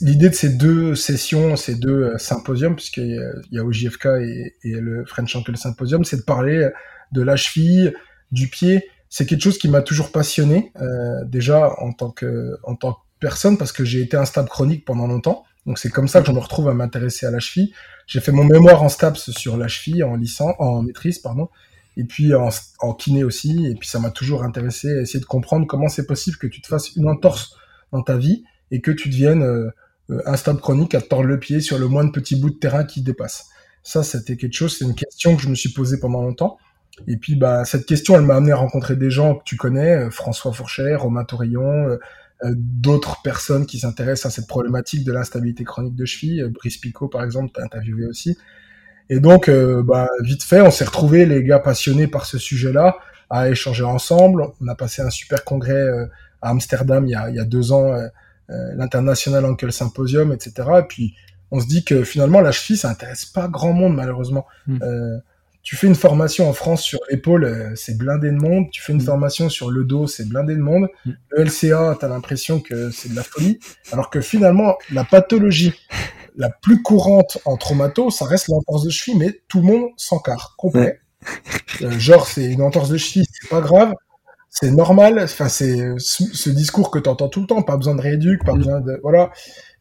[0.00, 3.64] l'idée de ces deux sessions, ces deux euh, symposiums, puisqu'il y a, il y a
[3.64, 6.68] au JFK et, le French Ankle Symposium, c'est de parler
[7.12, 7.94] de la cheville,
[8.32, 8.88] du pied.
[9.08, 12.98] C'est quelque chose qui m'a toujours passionné euh, déjà en tant que en tant que
[13.20, 15.44] personne parce que j'ai été un stab chronique pendant longtemps.
[15.66, 17.72] Donc c'est comme ça que je me retrouve à m'intéresser à la cheville.
[18.06, 21.48] J'ai fait mon mémoire en STAPS sur la cheville en licence, en maîtrise pardon
[21.96, 22.48] et puis en,
[22.80, 23.66] en kiné aussi.
[23.66, 26.68] Et puis ça m'a toujours intéressé essayer de comprendre comment c'est possible que tu te
[26.68, 27.56] fasses une entorse
[27.92, 29.70] dans ta vie et que tu deviennes euh,
[30.10, 32.84] euh, un stade chronique à tordre le pied sur le moindre petit bout de terrain
[32.84, 33.48] qui dépasse.
[33.82, 36.58] Ça, c'était quelque chose, c'est une question que je me suis posée pendant longtemps.
[37.06, 39.94] Et puis, bah, cette question, elle m'a amené à rencontrer des gens que tu connais,
[39.94, 41.88] euh, François Fourchet, Romain Tourillon,
[42.44, 46.44] euh, d'autres personnes qui s'intéressent à cette problématique de l'instabilité chronique de cheville.
[46.54, 48.36] Brice Picot, par exemple, t'as interviewé aussi.
[49.10, 52.98] Et donc, bah, vite fait, on s'est retrouvés, les gars passionnés par ce sujet-là,
[53.30, 54.44] à échanger ensemble.
[54.60, 55.82] On a passé un super congrès
[56.42, 58.06] à Amsterdam il y a, il y a deux ans, euh,
[58.50, 60.52] euh, l'International Ankle Symposium, etc.
[60.80, 61.14] Et puis,
[61.50, 64.46] on se dit que finalement, la cheville, ça intéresse pas grand monde, malheureusement.
[64.66, 64.78] Mm.
[64.82, 65.18] Euh,
[65.62, 68.70] tu fais une formation en France sur l'épaule, c'est blindé de monde.
[68.70, 69.06] Tu fais une Mm.
[69.06, 70.88] formation sur le dos, c'est blindé de monde.
[71.04, 71.10] Mm.
[71.30, 73.58] Le LCA, t'as l'impression que c'est de la folie.
[73.92, 75.74] Alors que finalement, la pathologie
[76.36, 80.54] la plus courante en traumato, ça reste l'entorse de cheville, mais tout le monde s'encarre
[80.56, 81.00] complet.
[81.82, 83.92] Euh, genre, c'est une entorse de cheville, c'est pas grave,
[84.50, 85.20] c'est normal.
[85.22, 88.44] Enfin, c'est ce, ce discours que tu entends tout le temps, pas besoin de rééduc,
[88.44, 88.58] pas Mm.
[88.58, 89.30] besoin de voilà.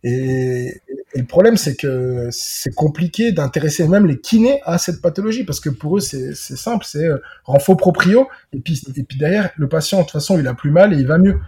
[0.03, 0.67] Et,
[1.13, 5.59] et le problème, c'est que c'est compliqué d'intéresser même les kinés à cette pathologie parce
[5.59, 9.67] que pour eux, c'est simple, c'est euh, renfort proprio et puis et puis derrière, le
[9.67, 11.39] patient de toute façon, il a plus mal et il va mieux.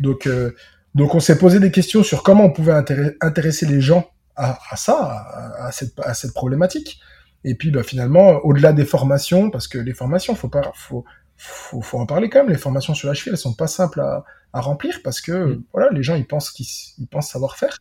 [0.00, 0.54] Donc euh,
[0.94, 4.58] donc on s'est posé des questions sur comment on pouvait intér- intéresser les gens à,
[4.70, 7.00] à ça, à, à cette, à cette problématique.
[7.44, 11.04] Et puis bah, finalement, au-delà des formations, parce que les formations, faut pas, faut,
[11.36, 12.50] faut, faut en parler quand même.
[12.50, 15.62] Les formations sur la cheville, elles sont pas simples à, à remplir parce que Mm.
[15.72, 16.66] voilà, les gens ils pensent qu'ils
[16.98, 17.76] ils pensent savoir faire.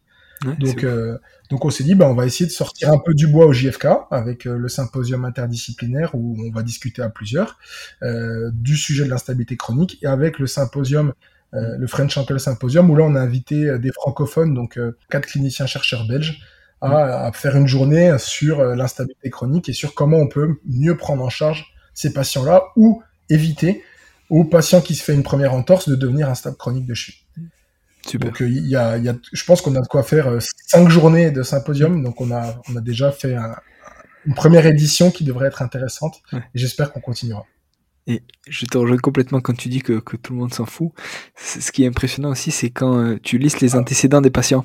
[0.45, 1.17] Ouais, Donc euh,
[1.49, 3.53] donc on s'est dit bah on va essayer de sortir un peu du bois au
[3.53, 7.57] JFK avec euh, le symposium interdisciplinaire où on va discuter à plusieurs
[8.03, 11.13] euh, du sujet de l'instabilité chronique et avec le symposium
[11.53, 14.77] euh, le French Ankle Symposium, où là on a invité des francophones, donc
[15.09, 16.41] quatre cliniciens chercheurs belges,
[16.81, 21.23] à, à faire une journée sur l'instabilité chronique et sur comment on peut mieux prendre
[21.23, 23.83] en charge ces patients-là ou éviter
[24.29, 27.19] aux patients qui se fait une première entorse de devenir instable chronique de cheville.
[28.05, 28.29] super.
[28.29, 30.27] Donc euh, il y a, il y a, je pense qu'on a de quoi faire
[30.27, 33.55] euh, cinq journées de symposium, donc on a, on a déjà fait un-
[34.25, 36.39] une première édition qui devrait être intéressante Ouais.
[36.39, 37.45] et j'espère qu'on continuera.
[38.07, 40.91] Et je te rejoins complètement quand tu dis que, que tout le monde s'en fout.
[41.35, 44.63] Ce qui est impressionnant aussi, c'est quand euh, tu listes les antécédents des patients.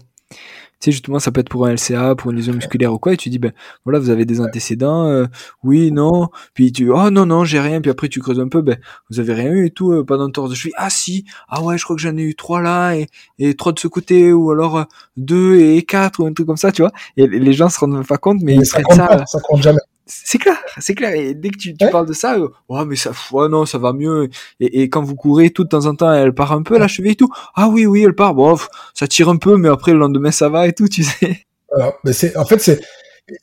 [0.81, 3.17] Sais, justement, ça peut être pour un LCA, pour une lésion musculaire ou quoi, et
[3.17, 3.53] tu dis, ben
[3.85, 5.27] voilà, vous avez des antécédents, euh,
[5.63, 8.63] oui, non, puis tu, oh non, non, j'ai rien, puis après tu creuses un peu,
[8.63, 8.79] ben
[9.11, 11.79] vous avez rien eu et tout, euh, pas d'entorse de cheville, ah si, ah ouais,
[11.79, 14.51] je crois que j'en ai eu trois là, et, et trois de ce côté, ou
[14.51, 14.85] alors euh,
[15.17, 18.07] deux et quatre, ou un truc comme ça, tu vois, et les gens se rendent
[18.07, 19.81] pas compte, mais, ils ça compte ça, ça compte jamais.
[20.11, 21.15] C'est clair, c'est clair.
[21.15, 23.79] Et dès que tu, tu parles de ça, euh, ouais, mais ça, ouais, non, ça
[23.79, 24.29] va mieux.
[24.59, 26.89] Et, et, quand vous courez, tout de temps en temps, elle part un peu la
[26.89, 27.31] cheville et tout.
[27.55, 28.35] Ah oui, oui, elle part.
[28.35, 28.57] Bon,
[28.95, 31.47] ça tire un peu, mais après le lendemain, ça va et tout, tu sais.
[31.73, 31.95] Voilà.
[32.05, 32.81] Mais c'est, en fait, c'est,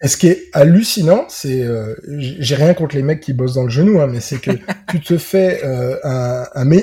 [0.03, 3.69] ce qui est hallucinant, c'est, euh, j'ai rien contre les mecs qui bossent dans le
[3.69, 4.51] genou, hein, mais c'est que
[4.89, 6.80] tu te fais euh, un, un,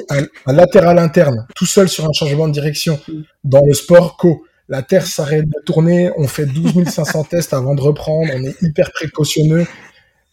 [0.47, 2.99] un, latéral interne tout seul sur un changement de direction
[3.42, 7.74] dans le sport co la Terre s'arrête de tourner, on fait 12 500 tests avant
[7.74, 9.66] de reprendre, on est hyper précautionneux.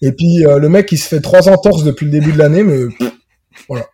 [0.02, 2.64] Et puis euh, le mec, il se fait trois entorses depuis le début de l'année,
[2.64, 2.86] mais
[3.68, 3.88] voilà.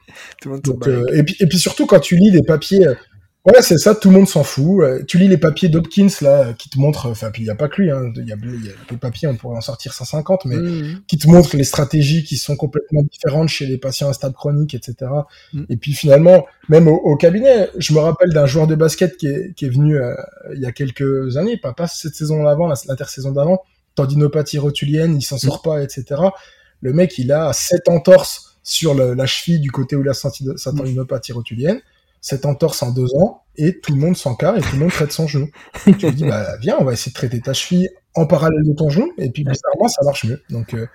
[0.46, 2.96] Euh, et, puis, et puis surtout quand tu lis les papiers, euh,
[3.48, 4.84] Ouais, c'est ça, tout le monde s'en fout.
[4.84, 7.56] Euh, tu lis les papiers d'Hopkins, là, qui te montrent, enfin, puis il n'y a
[7.56, 10.58] pas que lui, hein, il y, a, des papiers, on pourrait en sortir 150, mais
[10.58, 11.04] mmh.
[11.08, 14.74] qui te montrent les stratégies qui sont complètement différentes chez les patients à stade chronique,
[14.74, 15.10] etc.
[15.54, 15.64] Mmh.
[15.70, 19.54] Et puis finalement, même au, cabinet, je me rappelle d'un joueur de basket qui est,
[19.56, 20.14] qui est venu euh,
[20.54, 23.64] il y a quelques années, pas, pas cette saison d'avant, l'intersaison d'avant,
[23.96, 25.70] tendinopathie rotulienne, il s'en sort mmh.
[25.70, 26.22] pas, etc.
[26.82, 30.46] Le mec, il a 7 entorses sur la cheville du côté où il a senti
[30.58, 31.80] sa tendinopathie rotulienne
[32.28, 35.14] cette entorse en deux ans et tout le monde s'encarre et tout le monde traite
[35.14, 35.48] son genou.
[35.86, 38.74] tu lui dis, bah, viens, on va essayer de traiter ta cheville en parallèle de
[38.74, 40.42] ton genou et puis bizarrement, ça marche mieux.
[40.50, 40.88] Donc, euh,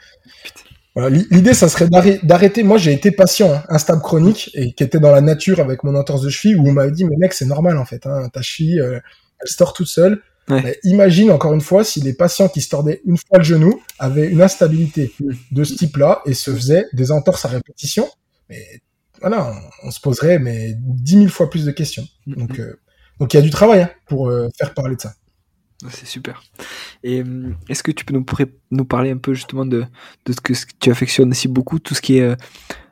[0.95, 2.63] voilà, l'idée, ça serait d'arrêter.
[2.65, 5.95] Moi, j'ai été patient, hein, instable chronique et qui était dans la nature avec mon
[5.95, 8.43] entorse de cheville où on m'avait dit, mais mec, c'est normal en fait, hein, ta
[8.43, 9.01] cheville, euh,
[9.41, 10.21] elle se tord toute seule.
[10.51, 13.81] Mais imagine encore une fois si les patients qui se tordaient une fois le genou
[13.99, 15.33] avaient une instabilité mm.
[15.53, 18.11] de ce type-là et se faisaient des entorses à répétition.
[18.51, 18.83] Mais
[19.23, 19.55] voilà,
[19.85, 22.07] on, se poserait mais dix mille fois plus de questions.
[22.27, 22.37] Mm-hmm.
[22.37, 22.79] Donc, euh,
[23.19, 25.15] donc il y a du travail hein, pour euh, faire parler de ça.
[25.91, 26.43] C'est super.
[27.03, 28.25] Et euh, est-ce que tu peux nous,
[28.71, 29.85] nous, parler un peu justement de,
[30.27, 32.37] de ce que tu affectionnes aussi beaucoup, tout ce qui est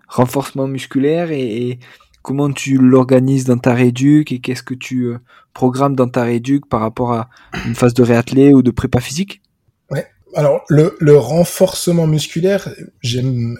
[0.08, 1.78] renforcement musculaire et,
[2.22, 5.14] comment tu l'organises dans ta réduc et qu'est-ce que tu
[5.54, 7.30] programmes dans ta réduc par rapport à
[7.64, 9.40] une phase de réathlé ou de prépa physique?
[9.90, 10.06] Ouais.
[10.34, 12.68] Alors le, le renforcement musculaire,
[13.00, 13.56] j'aime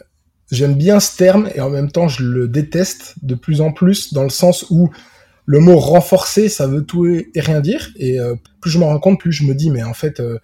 [0.50, 4.12] j'aime bien ce terme et en même temps je le déteste de plus en plus
[4.12, 4.90] dans le sens où
[5.46, 7.90] le mot renforcer ça veut tout et rien dire.
[7.96, 10.38] Et euh, plus je m'en rends compte plus je me dis mais en fait euh,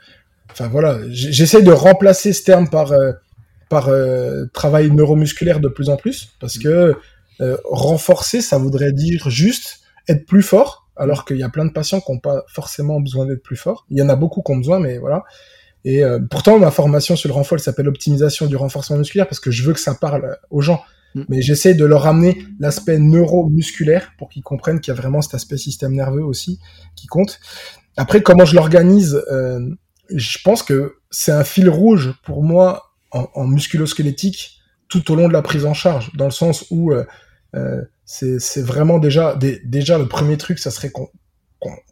[0.50, 3.12] enfin voilà j'essaie de remplacer ce terme par euh,
[3.68, 3.90] par
[4.52, 6.94] travail neuromusculaire de plus en plus parce que
[7.64, 12.00] renforcer ça voudrait dire juste être plus fort alors qu'il y a plein de patients
[12.00, 13.84] qui n'ont pas forcément besoin d'être plus forts.
[13.90, 15.24] Il y en a beaucoup qui ont besoin mais voilà
[15.86, 19.52] et euh, pourtant, ma formation sur le renfort s'appelle optimisation du renforcement musculaire parce que
[19.52, 20.82] je veux que ça parle aux gens.
[21.14, 21.22] Mm.
[21.28, 25.34] Mais j'essaie de leur amener l'aspect neuromusculaire pour qu'ils comprennent qu'il y a vraiment cet
[25.34, 26.58] aspect système nerveux aussi
[26.96, 27.38] qui compte.
[27.96, 29.60] Après, comment je l'organise euh,
[30.12, 35.28] Je pense que c'est un fil rouge pour moi en, en musculosquelettique tout au long
[35.28, 37.04] de la prise en charge, dans le sens où euh,
[37.54, 41.08] euh c'est vraiment déjà, déjà le premier truc, ça serait qu'on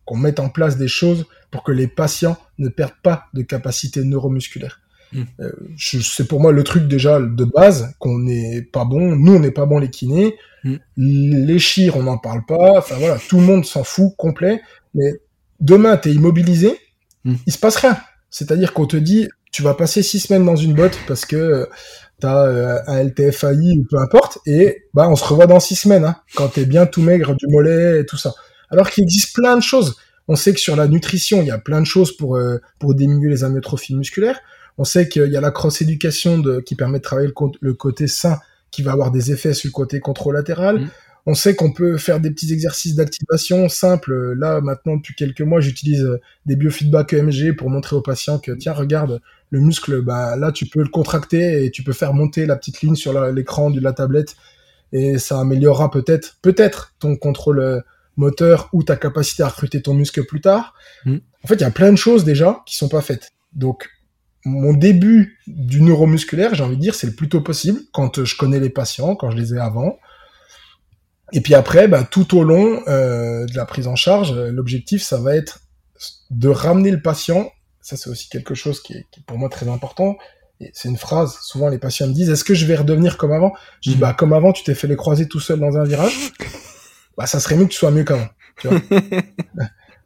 [0.04, 4.04] qu'on mette en place des choses pour que les patients ne perdent pas de capacité
[4.04, 4.80] neuromusculaire.
[5.12, 5.22] Hmm.
[5.40, 9.14] Euh, c'est pour moi le truc déjà de base qu'on n'est pas bon.
[9.16, 10.34] Nous, on n'est pas bon les kinés.
[10.64, 10.76] Hmm.
[10.96, 12.78] Les chires, on n'en parle pas.
[12.78, 14.60] Enfin voilà, tout le monde s'en fout complet.
[14.94, 15.12] Mais
[15.60, 16.78] demain, tu es immobilisé,
[17.24, 17.34] mm.
[17.46, 17.96] il se passe rien.
[18.30, 21.66] C'est-à-dire qu'on te dit, tu vas passer six semaines dans une botte parce que euh,
[22.20, 25.76] tu as euh, un LTFAI ou peu importe, et bah on se revoit dans six
[25.76, 28.34] semaines, hein, quand tu es bien tout maigre du mollet et tout ça
[28.74, 29.96] alors qu'il existe plein de choses.
[30.28, 32.94] On sait que sur la nutrition, il y a plein de choses pour, euh, pour
[32.94, 34.40] diminuer les amyotrophies musculaires.
[34.78, 38.38] On sait qu'il y a la cross-éducation qui permet de travailler le, côté sain
[38.70, 40.80] qui va avoir des effets sur le côté controlatéral.
[40.80, 40.90] Mmh.
[41.26, 44.34] On sait qu'on peut faire des petits exercices d'activation simples.
[44.34, 48.52] Là, maintenant, depuis quelques mois, j'utilise euh, des biofeedback EMG pour montrer aux patients que,
[48.52, 52.44] tiens, regarde, le muscle, bah, là, tu peux le contracter et tu peux faire monter
[52.44, 54.34] la petite ligne sur l'écran de la tablette
[54.94, 57.80] et ça améliorera peut-être, peut-être ton contrôle euh,
[58.16, 60.74] moteur ou ta capacité à recruter ton muscle plus tard.
[61.04, 61.16] Mm.
[61.42, 63.30] En fait, il y a plein de choses déjà qui sont pas faites.
[63.52, 63.90] Donc,
[64.44, 68.36] mon début du neuromusculaire, j'ai envie de dire, c'est le plus tôt possible, quand je
[68.36, 69.98] connais les patients, quand je les ai avant.
[71.32, 75.18] Et puis après, bah, tout au long euh, de la prise en charge, l'objectif, ça
[75.18, 75.60] va être
[76.30, 77.50] de ramener le patient.
[77.80, 80.16] Ça, c'est aussi quelque chose qui est, pour moi très important.
[80.72, 83.52] C'est une phrase, souvent les patients me disent, est-ce que je vais redevenir comme avant?
[83.80, 84.00] Je dis, mm.
[84.00, 86.32] bah comme avant, tu t'es fait les croiser tout seul dans un virage
[87.16, 88.28] bah ça serait mieux que tu sois mieux qu'avant.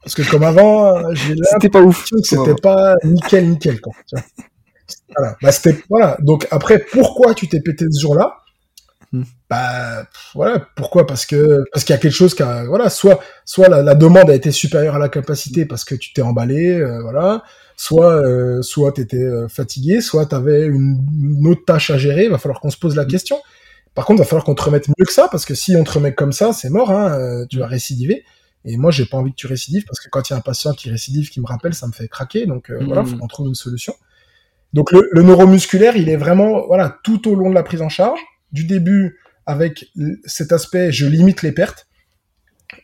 [0.02, 2.06] Parce que comme avant, euh, j'ai c'était pas ouf.
[2.22, 3.92] C'était pas nickel nickel quoi.
[5.16, 5.36] Voilà.
[5.42, 6.16] Bah c'était voilà.
[6.20, 8.36] Donc après, pourquoi tu t'es pété ce jour-là?
[9.12, 9.22] Hmm.
[9.48, 11.06] Bah voilà, pourquoi?
[11.06, 14.28] Parce que parce qu'il y a quelque chose qui a, voilà, soit soit la, demande
[14.28, 17.42] a été supérieure à la capacité parce que tu t'es emballé, euh, voilà,
[17.76, 22.24] soit euh, soit t'étais euh, fatigué, soit t'avais une, une autre tâche à gérer.
[22.24, 23.08] Il va falloir qu'on se pose la hmm.
[23.08, 23.38] question.
[23.98, 25.82] Par contre, il va falloir qu'on te remette mieux que ça parce que si on
[25.82, 28.24] te remet comme ça, c'est mort, hein, tu vas récidiver.
[28.64, 30.42] Et moi, j'ai pas envie que tu récidives parce que quand il y a un
[30.42, 32.46] patient qui récidive, qui me rappelle, ça me fait craquer.
[32.46, 33.18] Donc euh, voilà, faut hmm.
[33.18, 33.94] qu'on trouve une solution.
[34.72, 37.88] Donc le, le, neuromusculaire, il est vraiment voilà tout au long de la prise en
[37.88, 38.20] charge
[38.52, 39.86] du début avec
[40.26, 41.88] cet aspect, je limite les pertes.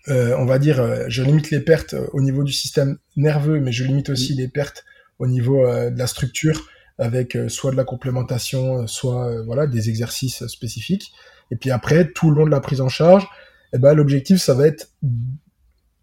[0.09, 3.61] Euh, on va dire, euh, je limite les pertes euh, au niveau du système nerveux,
[3.61, 4.85] mais je limite aussi les pertes
[5.19, 6.69] au niveau de la structure
[6.99, 11.13] avec soit de la complémentation, soit voilà des exercices spécifiques.
[11.51, 13.27] Et puis après, tout le long de la prise en charge,
[13.73, 14.91] eh ben, l'objectif, ça va être,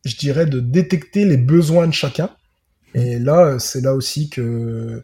[0.05, 2.29] je dirais, de détecter les besoins de chacun.
[2.93, 5.03] Et là, c'est là aussi que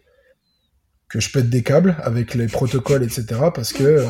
[1.09, 3.25] que je pète des câbles avec les protocoles, etc.
[3.55, 4.03] Parce que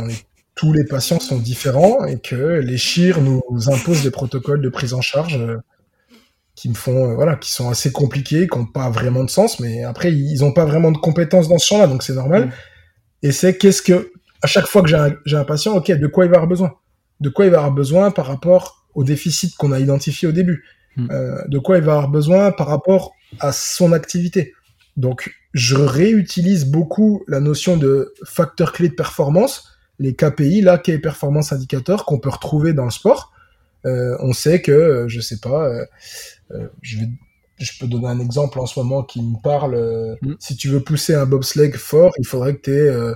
[0.56, 4.96] tous les patients sont différents et que les CHIR nous imposent des protocoles de prise
[4.96, 5.58] en charge euh,
[6.58, 9.60] qui me font, euh, voilà, qui sont assez compliqués, qui n'ont pas vraiment de sens,
[9.60, 12.48] mais après, ils n'ont pas vraiment de compétences dans ce champ-là, donc c'est normal.
[12.48, 12.52] Mm.
[13.22, 16.26] Et c'est qu'est-ce que, à chaque fois que j'ai un, un, patient, ok, de quoi
[16.26, 16.74] il va avoir besoin?
[17.20, 20.64] De quoi il va avoir besoin par rapport au déficit qu'on a identifié au début?
[20.96, 21.08] Mm.
[21.12, 24.56] euh, De quoi il va avoir besoin par rapport à son activité?
[24.96, 30.98] Donc, je réutilise beaucoup la notion de facteur clé de performance, les KPI, là, Key
[30.98, 33.32] Performance Indicator, qu'on peut retrouver dans le sport.
[33.86, 35.86] Euh, on sait que, euh, je sais pas, euh, euh,
[36.82, 37.10] je, vais,
[37.60, 39.76] je peux donner un exemple en ce moment qui me parle.
[39.76, 40.36] Euh, mm.
[40.40, 43.14] Si tu veux pousser un bobsleigh fort, il faudrait que tu aies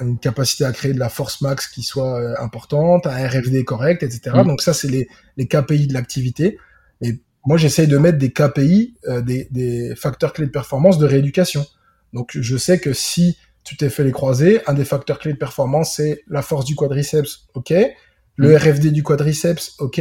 [0.00, 4.36] une capacité à créer de la force max qui soit importante, un RFD correct, etc.
[4.36, 4.46] Mm.
[4.46, 6.58] Donc ça, c'est les, les KPI de l'activité.
[7.00, 11.06] Et moi, j'essaye de mettre des KPI, euh, des, des, facteurs clés de performance de
[11.06, 11.64] rééducation.
[12.12, 15.38] Donc, je sais que si tu t'es fait les croisés, un des facteurs clés de
[15.38, 17.72] performance, c'est la force du quadriceps, ok.
[18.36, 18.56] Le mm.
[18.56, 20.00] RFD du quadriceps, ok.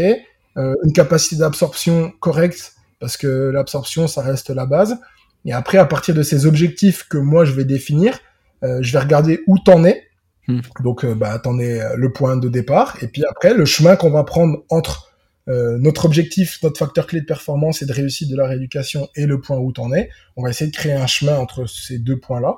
[0.57, 4.97] Euh, une capacité d'absorption correcte, parce que l'absorption, ça reste la base.
[5.45, 8.17] Et après, à partir de ces objectifs que moi, je vais définir,
[8.63, 10.07] euh, je vais regarder où t'en es.
[10.47, 10.61] Mm.
[10.83, 12.97] Donc, euh, bah, t'en es le point de départ.
[13.03, 15.05] Et puis après, le chemin qu'on va prendre entre
[15.49, 19.39] notre objectif, notre facteur clé de performance et de réussite de la rééducation et le
[19.39, 20.09] point où t'en es.
[20.35, 22.57] On va essayer de créer un chemin entre ces deux points-là.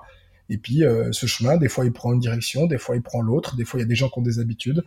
[0.50, 0.82] Et puis
[1.12, 3.80] ce chemin, des fois il prend une direction, des fois il prend l'autre, des fois
[3.80, 4.84] il y a des gens qui ont des habitudes.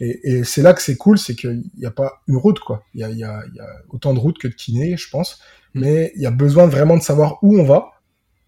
[0.00, 2.82] Et, et c'est là que c'est cool, c'est qu'il n'y a pas une route, quoi.
[2.94, 5.38] Il y a, y, a, y a, autant de routes que de kinés, je pense.
[5.74, 5.80] Mm.
[5.80, 7.92] Mais il y a besoin vraiment de savoir où on va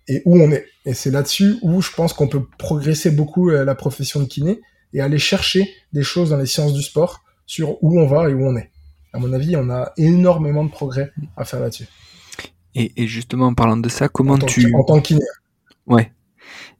[0.09, 0.66] et où on est.
[0.85, 4.61] Et c'est là-dessus où je pense qu'on peut progresser beaucoup euh, la profession de kiné
[4.92, 8.35] et aller chercher des choses dans les sciences du sport sur où on va et
[8.35, 8.70] où on est
[9.16, 11.87] à mon avis, on a énormément de progrès à faire là-dessus.
[12.74, 14.74] Et, justement, en parlant de ça, comment tu...
[14.74, 15.22] en tant kiné.
[15.87, 16.12] Ouais.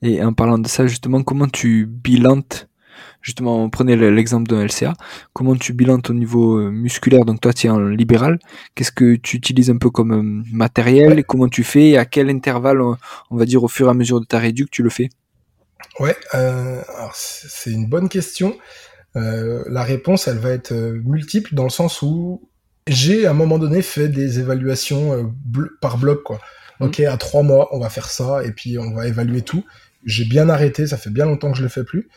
[0.03, 2.69] Et en parlant de ça, justement, comment tu bilantes
[3.23, 4.95] Justement, prenez l'exemple d'un LCA.
[5.33, 7.25] Comment tu bilantes au niveau euh, musculaire?
[7.25, 8.39] Donc toi, tu es en libéral.
[8.75, 11.19] Qu'est-ce que tu utilises un peu comme euh, matériel?
[11.19, 11.91] Et comment tu fais?
[11.91, 12.97] Et à quel intervalle, on,
[13.31, 15.09] va dire, au fur et à mesure de ta réduction, tu le fais?
[16.01, 16.81] Ouais, euh,
[17.15, 18.57] c'est une bonne question.
[19.17, 22.49] Euh, la réponse, elle va être multiple dans le sens où
[22.87, 26.41] j'ai à un moment donné fait des évaluations euh, par bloc, quoi.
[26.81, 26.89] Mhm.
[26.89, 29.65] Ok, à trois mois, on va faire ça et puis on va évaluer tout.
[30.05, 32.09] J'ai bien arrêté, ça fait bien longtemps que je le fais plus.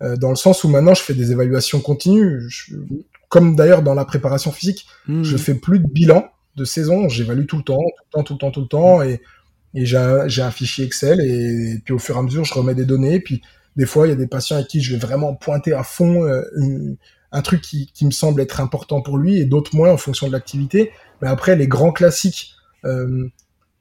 [0.00, 2.48] Dans le sens où maintenant je fais des évaluations continues,
[3.28, 5.24] comme d'ailleurs dans la préparation physique, mhm.
[5.24, 8.32] je fais plus de bilan de saison, j'évalue tout le temps, tout le temps, tout
[8.34, 9.20] le temps, tout le temps, et,
[9.74, 12.74] et j'ai un, un, fichier Excel, et, puis au fur et à mesure, je remets
[12.74, 13.42] des données, puis
[13.78, 16.24] des fois, il y a des patients à qui je vais vraiment pointer à fond
[16.24, 16.42] euh,
[17.30, 20.32] un truc qui, me semble être important pour lui et d'autres moins en fonction de
[20.32, 20.90] l'activité.
[21.22, 23.28] Mais après, les grands classiques euh,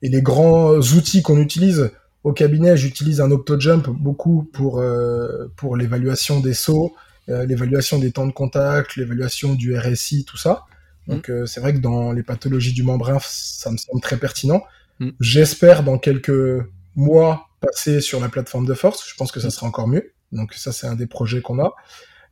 [0.03, 1.91] et les grands outils qu'on utilise
[2.27, 6.95] au cabinet, j'utilise un OptoJump beaucoup pour, euh, pour l'évaluation des sauts,
[7.27, 10.63] l'évaluation des temps de contact, l'évaluation du RSI, tout ça.
[11.07, 11.11] Mmh.
[11.11, 14.63] Donc c'est vrai que dans les pathologies du membrin, ça me semble très pertinent.
[14.99, 15.09] Mmh.
[15.19, 16.63] J'espère dans quelques
[16.95, 19.07] mois passer sur la plateforme de force.
[19.09, 20.13] Je pense que ça sera encore mieux.
[20.31, 21.73] Donc ça, c'est un des projets qu'on a.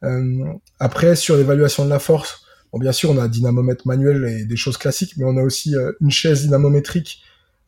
[0.04, 4.46] Euh, après, sur l'évaluation de la force, bon, bien sûr, on a dynamomètre manuel et
[4.46, 7.22] des choses classiques, mais on a aussi euh, une chaise dynamométrique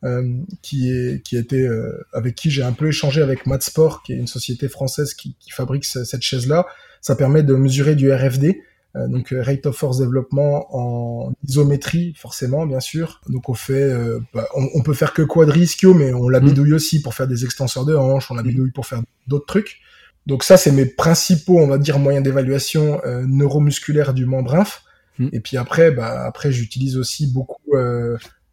[0.04, 0.32] euh,
[0.62, 4.16] qui est qui était euh, avec qui j'ai un peu échangé avec Matsport, qui est
[4.16, 6.66] une société française qui, qui fabrique cette chaise-là.
[7.00, 8.60] Ça permet de mesurer du RFD,
[8.96, 13.20] euh, donc euh, rate of force développement en isométrie forcément bien sûr.
[13.28, 16.44] Donc on fait, euh, bah, on, peut faire que quadrischio, mais on la mm.
[16.44, 18.48] bidouille aussi pour faire des extenseurs de hanches, on la mm.
[18.48, 19.80] bidouille pour faire d'autres trucs.
[20.26, 24.82] Donc ça c'est mes principaux, on va dire, moyens d'évaluation neuromusculaire du membre inf.
[25.18, 25.28] Mm.
[25.32, 27.74] Et puis après, bah, après j'utilise aussi beaucoup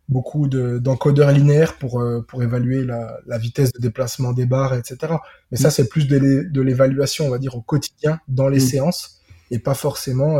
[0.07, 5.13] beaucoup d'encodeurs linéaires pour pour évaluer la, la, vitesse de déplacement des barres, etc.
[5.51, 9.57] Mais ça, c'est plus de l'évaluation, on va dire, au quotidien dans les séances et
[9.57, 10.39] pas forcément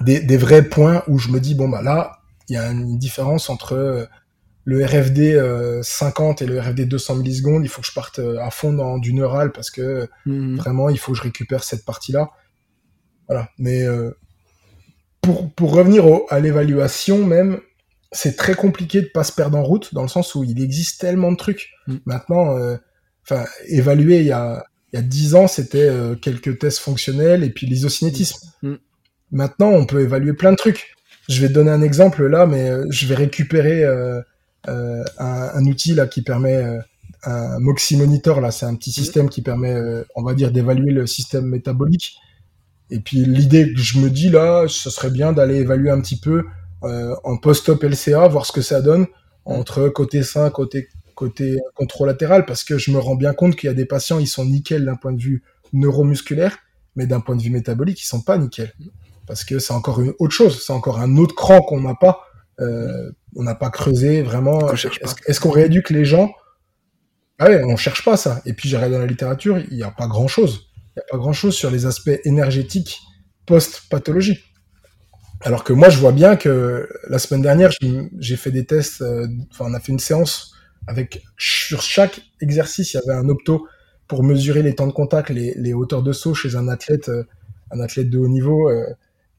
[0.00, 2.98] des, des, vrais points où je me dis bon bah là, il y a une
[2.98, 4.08] différence entre
[4.64, 8.38] le RFD 50 euh, et le RFD 200 millisecondes, il faut que je parte euh,
[8.40, 10.56] à fond dans du neural parce que mhm.
[10.56, 12.30] vraiment, il faut que je récupère cette partie-là.
[13.28, 13.48] Voilà.
[13.58, 14.12] Mais euh,
[15.20, 17.60] pour, pour revenir à l'évaluation même,
[18.12, 21.00] c'est très compliqué de pas se perdre en route dans le sens où il existe
[21.00, 21.70] tellement de trucs.
[21.86, 22.00] Mhm.
[22.06, 22.56] Maintenant,
[23.24, 25.88] enfin, évaluer il y a il y a 10 ans, c'était
[26.20, 28.50] quelques tests fonctionnels et puis l'isocinétisme.
[28.62, 28.78] Mhm.
[29.30, 30.94] Maintenant, on peut évaluer plein de trucs.
[31.28, 33.84] Je vais donner un exemple là, mais je vais récupérer
[34.68, 36.78] euh, un, un, outil là qui permet euh,
[37.24, 40.92] un Moxie Monitor là, c'est un petit système qui permet, euh, on va dire, d'évaluer
[40.92, 42.16] le système métabolique.
[42.90, 46.18] Et puis l'idée que je me dis là, ce serait bien d'aller évaluer un petit
[46.18, 46.44] peu euh,
[46.82, 49.06] en post-op LCA, voir ce que ça donne
[49.44, 53.70] entre côté sain, côté côté contralatéral, parce que je me rends bien compte qu'il y
[53.70, 55.42] a des patients, ils sont nickel d'un point de vue
[55.74, 56.56] neuromusculaire,
[56.96, 58.72] mais d'un point de vue métabolique, ils sont pas nickel,
[59.26, 62.22] parce que c'est encore une autre chose, c'est encore un autre cran qu'on n'a pas
[62.60, 64.70] euh, on n'a pas creusé vraiment.
[64.72, 66.30] Est-ce qu'on rééduque les gens?
[67.38, 68.42] Ah ouais, on cherche pas ça.
[68.44, 70.68] Et puis j'ai regardé dans la littérature, il n'y a pas grand chose.
[70.88, 73.00] Il n'y a pas grand chose sur les aspects énergétiques
[73.46, 74.38] post-pathologie.
[75.42, 77.70] Alors que moi, je vois bien que la semaine dernière,
[78.18, 80.54] j'ai fait des tests, euh, enfin, on a fait une séance
[80.86, 83.66] avec, sur chaque exercice, il y avait un opto
[84.06, 87.24] pour mesurer les temps de contact, les, hauteurs de saut chez un athlète, euh,
[87.70, 88.70] un athlète de haut niveau,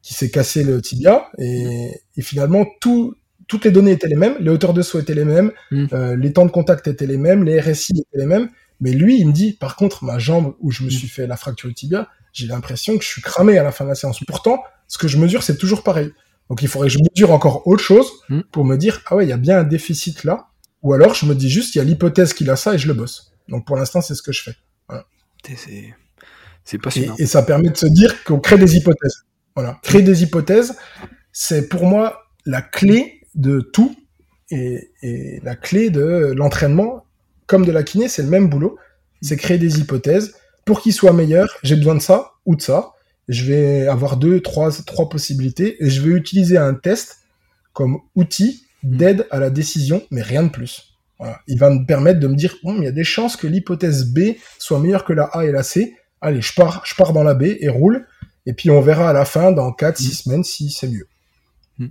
[0.01, 3.15] qui s'est cassé le tibia et, et, finalement tout,
[3.47, 5.87] toutes les données étaient les mêmes, les hauteurs de saut étaient les mêmes, mm.
[5.93, 9.19] euh, les temps de contact étaient les mêmes, les RSI étaient les mêmes, mais lui
[9.19, 10.91] il me dit par contre ma jambe où je me mm.
[10.91, 13.83] suis fait la fracture du tibia, j'ai l'impression que je suis cramé à la fin
[13.83, 14.21] de la séance.
[14.25, 16.11] Pourtant ce que je mesure c'est toujours pareil.
[16.49, 18.41] Donc il faudrait que je mesure encore autre chose mm.
[18.51, 20.49] pour me dire ah ouais il y a bien un déficit là,
[20.83, 22.87] ou alors je me dis juste il y a l'hypothèse qu'il a ça et je
[22.87, 23.31] le bosse.
[23.47, 24.55] Donc pour l'instant c'est ce que je fais.
[24.89, 25.05] Voilà.
[26.65, 27.15] C'est passionnant.
[27.17, 29.25] Et, et ça permet de se dire qu'on crée des hypothèses.
[29.55, 29.79] Voilà.
[29.81, 30.77] Créer des hypothèses,
[31.31, 33.95] c'est pour moi la clé de tout
[34.49, 37.05] et, et la clé de l'entraînement,
[37.47, 38.77] comme de la kiné, c'est le même boulot.
[39.21, 40.35] C'est créer des hypothèses.
[40.65, 42.91] Pour qu'ils soient meilleurs, j'ai besoin de ça ou de ça.
[43.31, 47.19] Je vais avoir deux, trois, trois possibilités et je vais utiliser un test
[47.71, 50.97] comme outil d'aide à la décision, mais rien de plus.
[51.17, 51.39] Voilà.
[51.47, 54.11] Il va me permettre de me dire, bon, il y a des chances que l'hypothèse
[54.11, 55.95] B soit meilleure que la A et la C.
[56.19, 58.05] Allez, je pars, je pars dans la B et roule.
[58.45, 60.11] Et puis on verra à la fin, dans 4-6 mm.
[60.11, 61.07] semaines, si c'est mieux.
[61.77, 61.87] Mm.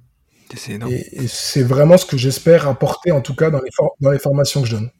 [0.90, 4.60] Et, c'est vraiment ce que j'espère apporter, en tout cas, dans les, dans les formations
[4.60, 4.90] que je donne.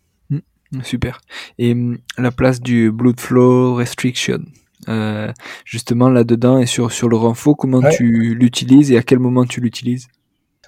[0.85, 1.20] Super.
[1.59, 1.76] Et
[2.16, 4.44] la place du blood flow restriction,
[4.88, 5.32] euh,
[5.64, 9.60] justement là-dedans et sur, sur le renfort, comment tu l'utilises et à quel moment tu
[9.60, 10.08] l'utilises?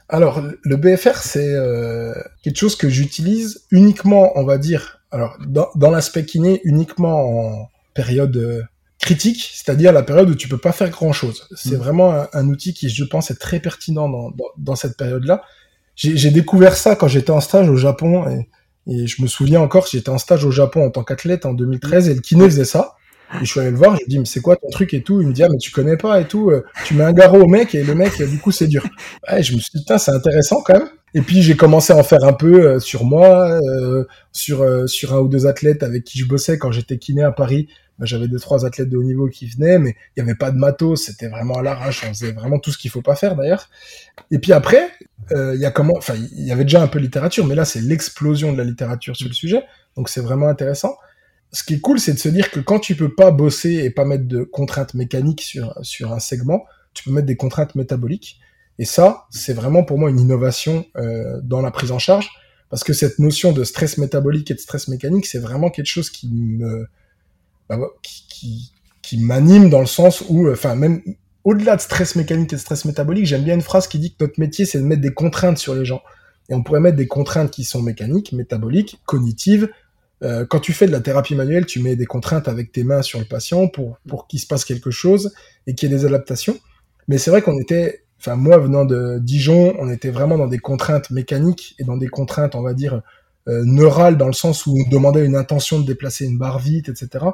[0.09, 5.69] Alors, le BFR, c'est euh, quelque chose que j'utilise uniquement, on va dire, alors dans,
[5.75, 8.63] dans l'aspect kiné, uniquement en période euh,
[9.01, 11.49] critique, c'est-à-dire la période où tu peux pas faire grand-chose.
[11.55, 11.79] C'est mm.
[11.79, 15.43] vraiment un, outil qui, je pense, est très pertinent dans, dans, cette période-là.
[15.95, 18.49] J'ai découvert ça quand j'étais en stage au Japon et,
[18.87, 22.09] et je me souviens encore, j'étais en stage au Japon en tant qu'athlète en 2013
[22.09, 22.97] et le kiné faisait ça.
[23.41, 25.03] Et je suis allé le voir, je lui dis, mais c'est quoi ton truc et
[25.03, 25.21] tout?
[25.21, 27.41] Il me dit, ah, mais tu connais pas et tout, euh, tu mets un garrot
[27.41, 28.85] au mec et le mec, du coup, c'est dur.
[29.31, 30.89] Ouais, je me suis dit, putain, c'est intéressant quand même.
[31.15, 35.15] Et puis j'ai commencé à en faire un peu euh, sur moi, euh, sur sur
[35.15, 37.69] un ou deux athlètes avec qui je bossais quand j'étais kiné à Paris.
[37.99, 40.51] Ben, j'avais deux trois athlètes de haut niveau qui venaient, mais il y avait pas
[40.51, 43.37] de matos, c'était vraiment à l'arrache, on faisait vraiment tout ce qu'il faut pas faire
[43.37, 43.69] d'ailleurs.
[44.31, 44.89] Et puis après,
[45.31, 47.67] il y a comment, enfin il y avait déjà un peu de littérature, mais là
[47.67, 49.63] c'est l'explosion de la littérature sur le sujet,
[49.97, 50.97] donc c'est vraiment intéressant
[51.53, 53.91] ce qui est cool, c'est de se dire que quand tu peux pas bosser et
[53.91, 58.41] pas mettre de contraintes mécaniques sur, sur un segment, tu peux mettre des contraintes métaboliques.
[58.79, 62.31] Et ça, c'est vraiment pour moi une innovation euh, dans la prise en charge,
[62.71, 66.09] parce que cette notion de stress métabolique et de stress mécanique, c'est vraiment quelque chose
[66.09, 66.87] qui me
[67.69, 71.03] bah, qui, qui, qui m'anime dans le sens où, enfin même
[71.45, 74.25] au-delà de stress mécanique et de stress métabolique, j'aime bien une phrase qui dit que
[74.25, 76.03] notre métier, c'est de mettre des contraintes sur les gens.
[76.49, 79.69] Et on pourrait mettre des contraintes qui sont mécaniques, métaboliques, cognitives,
[80.23, 83.03] euh, quand tu fais de la thérapie manuelle, tu mets des contraintes avec tes mains
[83.03, 85.33] sur le patient pour, pour qu'il se passe quelque chose
[85.67, 86.59] et qu'il y ait des adaptations.
[87.09, 90.59] Mais c'est vrai qu'on était, enfin moi venant de Dijon, on était vraiment dans des
[90.59, 93.03] contraintes mécaniques et dans des contraintes, on va dire,
[93.49, 96.89] euh, neurales dans le sens où on demandait une intention de déplacer une barre vite,
[96.89, 97.25] etc.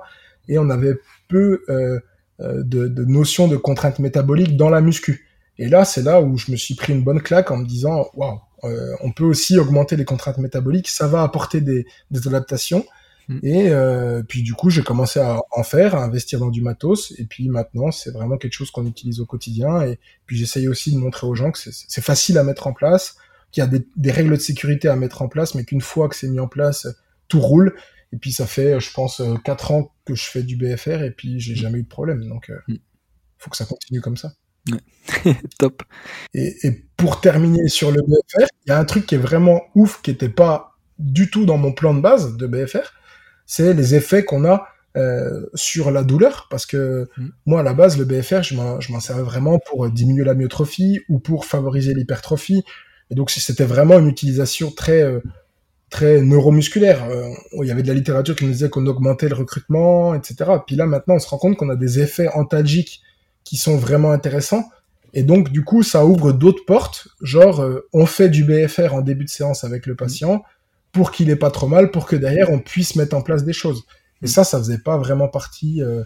[0.49, 0.95] Et on avait
[1.29, 2.01] peu euh,
[2.41, 5.29] euh, de, de notions de contraintes métaboliques dans la muscu.
[5.59, 8.07] Et là, c'est là où je me suis pris une bonne claque en me disant,
[8.15, 11.87] waouh, euh, on peut aussi augmenter les contraintes métaboliques, ça va apporter des,
[12.27, 12.85] adaptations.
[13.29, 13.39] Mm.
[13.43, 17.13] Et euh, puis du coup, j'ai commencé à en faire, à investir dans du matos.
[17.19, 19.83] Et puis maintenant, c'est vraiment quelque chose qu'on utilise au quotidien.
[19.83, 23.17] Et puis j'essaye aussi de montrer aux gens que c'est facile à mettre en place.
[23.51, 26.17] qu'il y a des, règles de sécurité à mettre en place, mais qu'une fois que
[26.17, 26.87] c'est mis en place,
[27.29, 27.75] tout roule.
[28.13, 31.41] Et puis ça fait, je pense, quatre ans que je fais du BFR et puis
[31.41, 32.27] j'ai jamais eu de problème.
[32.27, 32.79] Donc, il mm.
[33.39, 34.33] faut que ça continue comme ça.
[35.59, 35.83] Top.
[36.35, 39.63] Et, et, pour terminer sur le BFR, il y a un truc qui est vraiment
[39.75, 42.93] ouf, qui n'était pas du tout dans mon plan de base de BFR,
[43.47, 44.67] c'est les effets qu'on a
[44.97, 47.29] euh, sur la douleur, parce que mm.
[47.47, 51.19] moi, à la base, le BFR, je m'en servais vraiment pour diminuer la myotrophie ou
[51.19, 52.65] pour favoriser l'hypertrophie.
[53.11, 55.21] Et donc, c'était vraiment une utilisation très, euh,
[55.89, 57.05] très neuromusculaire.
[57.05, 57.31] Euh,
[57.63, 60.51] il y avait de la littérature qui nous disait qu'on augmentait le recrutement, etc.
[60.67, 63.03] Puis là, maintenant, on se rend compte qu'on a des effets antalgiques
[63.49, 64.69] qui sont vraiment intéressants.
[65.15, 67.09] Et donc, du coup, ça ouvre d'autres portes.
[67.23, 70.43] Genre, on fait du BFR en début de séance avec le patient
[70.93, 73.55] pour qu'il ait pas trop mal, pour que derrière, on puisse mettre en place des
[73.55, 73.85] choses.
[74.21, 76.05] Et ça, ça faisait pas vraiment partie euh,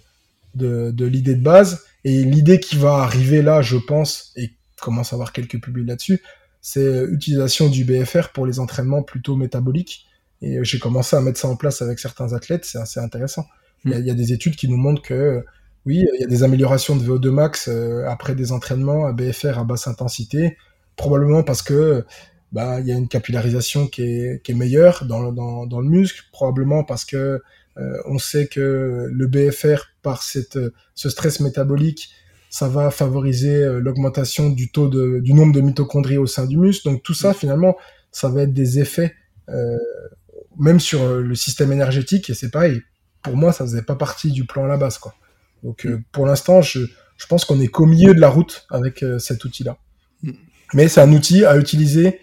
[0.54, 1.84] de, l'idée de base.
[2.04, 6.22] Et l'idée qui va arriver là, je pense, et commence à avoir quelques publics là-dessus,
[6.60, 10.06] c'est l'utilisation du BFR pour les entraînements plutôt métaboliques.
[10.42, 13.46] Et j'ai commencé à mettre ça en place avec certains athlètes, c'est assez intéressant.
[13.84, 15.44] Il y, a, des études qui nous montrent que
[15.86, 19.58] oui, il y a des améliorations de VO2 max euh, après des entraînements à BFR
[19.58, 20.56] à basse intensité,
[20.96, 22.04] probablement parce que
[22.52, 25.88] bah il y a une capillarisation qui est, qui est meilleure dans, dans, dans le
[25.88, 27.40] muscle, probablement parce que
[27.78, 30.58] euh, on sait que le BFR, par cette,
[30.94, 32.10] ce stress métabolique,
[32.50, 36.58] ça va favoriser euh, l'augmentation du taux de, du nombre de mitochondries au sein du
[36.58, 36.88] muscle.
[36.88, 37.76] Donc tout ça, finalement,
[38.10, 39.14] ça va être des effets,
[39.48, 39.78] euh,
[40.58, 42.28] même sur le système énergétique.
[42.28, 42.82] Et c'est pareil.
[43.22, 45.14] Pour moi, ça faisait pas partie du plan à la base, quoi.
[45.62, 46.02] Donc mm.
[46.12, 46.80] pour l'instant, je,
[47.16, 49.76] je pense qu'on est qu'au milieu de la route avec cet outil-là.
[50.22, 50.32] Mm.
[50.74, 52.20] Mais c'est un outil à utiliser.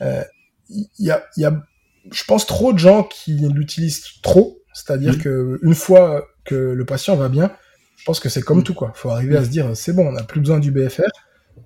[0.00, 1.64] Il y, a, y a,
[2.10, 7.16] je pense, trop de gens qui l'utilisent trop c'est-à-dire que une fois que le patient
[7.16, 7.50] va bien,
[7.96, 8.92] je pense que c'est comme tout quoi.
[8.94, 11.02] Faut arriver à se dire c'est bon, on n'a plus besoin du BFR.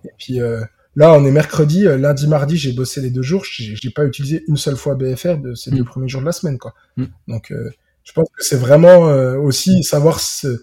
[0.04, 0.62] Et puis euh,
[0.94, 4.44] là, on est mercredi, euh, lundi, mardi, j'ai bossé les deux jours, j'ai pas utilisé
[4.46, 5.86] une seule fois BFR de ces deux mm.
[5.86, 6.74] premiers jours de la semaine quoi.
[6.98, 7.04] Mm.
[7.28, 7.70] Donc euh,
[8.04, 9.00] je pense que c'est vraiment
[9.36, 10.62] aussi savoir se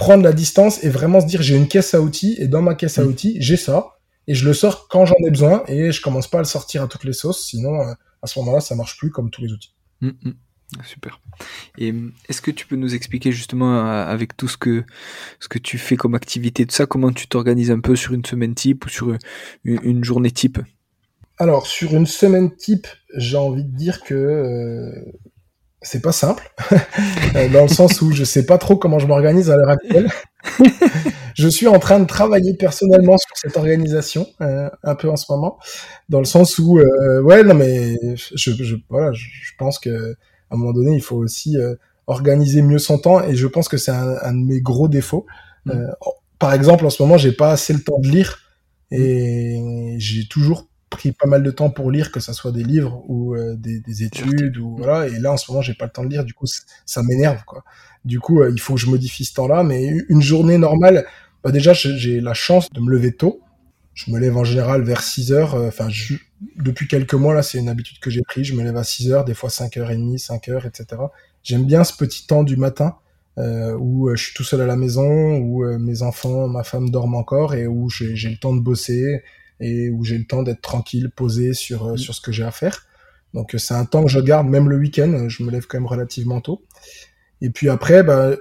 [0.00, 2.74] prendre la distance et vraiment se dire j'ai une caisse à outils et dans ma
[2.74, 3.08] caisse à mm.
[3.08, 6.38] outils j'ai ça et je le sors quand j'en ai besoin et je commence pas
[6.38, 7.78] à le sortir à toutes les sauces sinon
[8.22, 9.74] à ce moment-là ça marche plus comme tous les outils.
[10.78, 11.20] Ah, super.
[11.78, 11.92] Et
[12.28, 14.84] est-ce que tu peux nous expliquer justement euh, avec tout ce que
[15.40, 18.24] ce que tu fais comme activité, de ça, comment tu t'organises un peu sur une
[18.24, 19.16] semaine type ou sur
[19.64, 20.58] une, journée type?
[21.38, 22.86] Alors sur une semaine type,
[23.16, 25.12] j'ai envie de dire que euh,
[25.82, 26.52] c'est pas simple,
[27.36, 30.10] euh, dans le sens où je sais pas trop comment je m'organise à l'heure actuelle.
[31.34, 35.58] je suis en train de travailler personnellement sur cette organisation un peu en ce moment,
[36.08, 36.80] dans le sens où
[37.22, 40.16] ouais non mais je, je voilà je pense que
[40.50, 41.74] à un moment donné, il faut aussi euh,
[42.06, 43.22] organiser mieux son temps.
[43.22, 45.26] Et je pense que c'est un, un, de mes gros défauts.
[45.64, 45.70] Mm.
[45.70, 45.86] Euh,
[46.38, 48.38] par exemple, en ce moment, j'ai pas assez le temps de lire
[48.90, 53.02] et j'ai toujours pris pas mal de temps pour lire, que ça soit des livres
[53.08, 55.06] ou euh, des, des, études ou voilà.
[55.06, 56.24] Et là, en ce moment, j'ai pas le temps de lire.
[56.24, 56.46] Du coup,
[56.84, 57.64] ça m'énerve quoi.
[58.04, 59.62] Du coup, il faut que je modifie ce temps-là.
[59.62, 61.06] Mais une journée normale,
[61.44, 63.42] bah déjà, j'ai la chance de me lever tôt
[63.94, 65.54] je me lève en général vers 6 heures.
[65.54, 65.88] Euh, enfin,
[66.56, 68.44] depuis quelques mois, là, c'est une habitude que j'ai pris.
[68.44, 71.02] Je me lève à 6 heures, des fois 5h30, 5 heures, etc.
[71.42, 72.96] J'aime bien ce petit temps du matin
[73.38, 76.90] euh, où euh, je suis tout seul à la maison, où mes enfants, ma femme
[76.90, 79.22] dorment encore et où j'ai le temps de bosser
[79.60, 82.86] et où j'ai le temps d'être tranquille, posé sur, sur ce que j'ai à faire.
[83.34, 85.28] Donc c'est un temps que je garde même le week-end.
[85.28, 86.62] Je me lève quand même relativement tôt.
[87.40, 88.36] Et puis après, bah,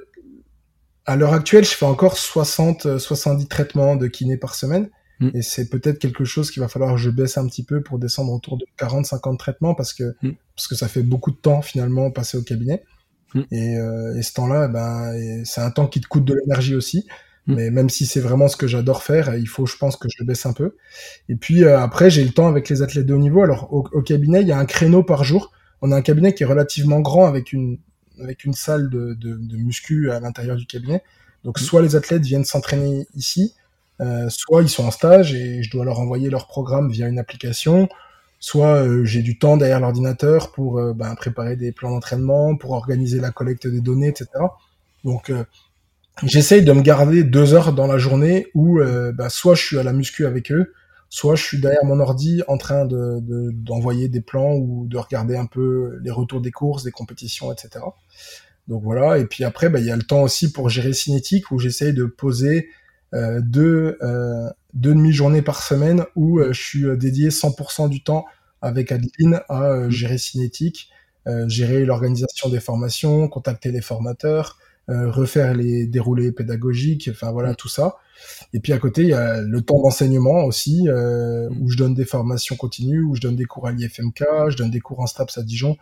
[1.06, 4.90] à l'heure actuelle, je fais encore 60, 70 traitements de kiné par semaine.
[5.20, 5.30] Mm.
[5.34, 8.00] Et c'est peut-être quelque chose qu'il va falloir que je baisse un petit peu pour
[8.00, 10.32] descendre autour de 40-50 traitements parce que, mm.
[10.56, 12.84] parce que ça fait beaucoup de temps finalement passer au cabinet.
[13.34, 13.42] Mm.
[13.52, 17.08] Et, euh, et, ce temps-là, ben, c'est un temps qui te coûte de l'énergie aussi.
[17.50, 20.16] Mais même si c'est vraiment ce que j'adore faire, il faut, je pense, que je
[20.20, 20.76] le baisse un peu.
[21.30, 23.41] Et puis euh, après, j'ai le temps avec les athlètes de haut niveau.
[23.43, 25.52] Alors au, au, cabinet, il y a un créneau par jour.
[25.82, 27.80] On a un cabinet qui est relativement grand avec une
[28.22, 31.04] avec une salle de, de, de muscu à l'intérieur du cabinet.
[31.43, 33.54] Donc soit les athlètes viennent s'entraîner ici,
[34.02, 37.20] euh, soit ils sont en stage et je dois leur envoyer leur programme via une
[37.20, 37.88] application,
[38.39, 42.72] soit euh, j'ai du temps derrière l'ordinateur pour euh, ben, préparer des plans d'entraînement, pour
[42.72, 44.28] organiser la collecte des données, etc.
[45.06, 45.32] Donc
[46.24, 49.84] j'essaye de me garder deux heures dans la journée où ben, soit je suis à
[49.84, 50.74] la muscu avec eux,
[51.10, 53.20] soit je suis derrière mon ordi en train de,
[53.52, 57.86] d'envoyer des plans ou de regarder un peu les retours des courses, des compétitions, etc.
[58.68, 61.50] Donc voilà, et puis après, ben, il y a le temps aussi pour gérer Cinétique
[61.50, 62.70] où j'essaye de poser
[63.16, 68.26] euh, deux, euh, deux demi-journées par semaine où euh, je suis dédié 100% du temps
[68.62, 70.90] avec Adeline à gérer Cinétique,
[71.48, 74.58] gérer l'organisation des formations, contacter les formateurs,
[74.90, 77.98] refaire les déroulés pédagogiques, enfin voilà tout ça.
[78.54, 80.88] Et puis à côté, il y a le temps d'enseignement aussi,
[81.60, 84.72] où je donne des formations continues, où je donne des cours à l'IFMK, je donne
[84.72, 85.78] des cours en STAPS à Dijon.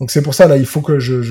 [0.00, 1.22] Donc c'est pour ça là, il faut que je,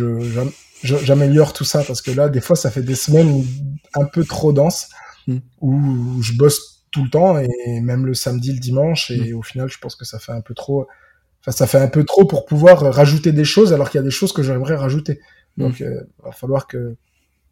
[0.84, 3.46] j'améliore tout ça parce que là, des fois, ça fait des semaines
[3.94, 4.90] un peu trop denses
[5.28, 5.38] mm.
[5.62, 9.38] où je bosse tout le temps et même le samedi, le dimanche et mm.
[9.38, 10.88] au final, je pense que ça fait un peu trop.
[11.42, 14.06] Enfin, ça fait un peu trop pour pouvoir rajouter des choses alors qu'il y a
[14.06, 15.20] des choses que j'aimerais rajouter.
[15.58, 15.90] Donc, il mm.
[15.90, 16.96] euh, va falloir que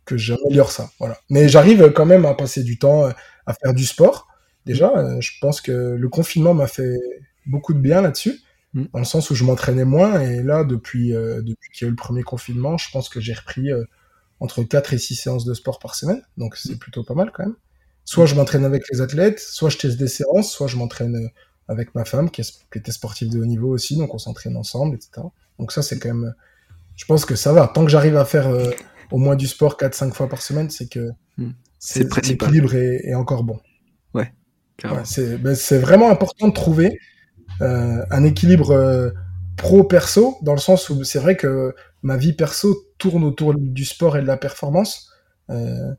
[0.06, 0.90] que j'améliore ça.
[1.00, 1.18] Voilà.
[1.30, 3.12] Mais j'arrive quand même à passer du temps euh,
[3.46, 4.28] à faire du sport.
[4.66, 6.98] Déjà, euh, je pense que le confinement m'a fait
[7.46, 8.40] beaucoup de bien là-dessus.
[8.74, 8.86] Mm.
[8.92, 10.20] dans le sens où je m'entraînais moins.
[10.22, 13.20] Et là, depuis, euh, depuis qu'il y a eu le premier confinement, je pense que
[13.20, 13.70] j'ai repris
[14.40, 16.22] entre 4 et 6 séances de sport par semaine.
[16.38, 17.56] Donc c'est plutôt pas mal quand même.
[18.06, 21.30] Soit je m'entraîne avec les athlètes, soit je teste des séances, soit je m'entraîne
[21.70, 22.42] avec ma femme qui,
[22.76, 25.22] était sportive de haut niveau aussi, donc on s'entraîne ensemble, etc.
[25.60, 26.34] Donc ça, c'est quand même...
[26.96, 27.68] Je pense que ça va.
[27.68, 28.48] Tant que j'arrive à faire
[29.12, 31.52] au moins du sport 4-5 fois par semaine, c'est que mm.
[31.80, 33.60] c'est l'équilibre est, est, encore bon.
[34.14, 34.34] Ouais.
[34.84, 37.00] ouais ben, c'est vraiment important de trouver
[37.62, 39.12] euh, un équilibre euh,
[39.58, 44.18] pro-perso, dans le sens où c'est vrai que ma vie perso tourne autour du sport
[44.18, 45.12] et de la performance.
[45.52, 45.94] Euh,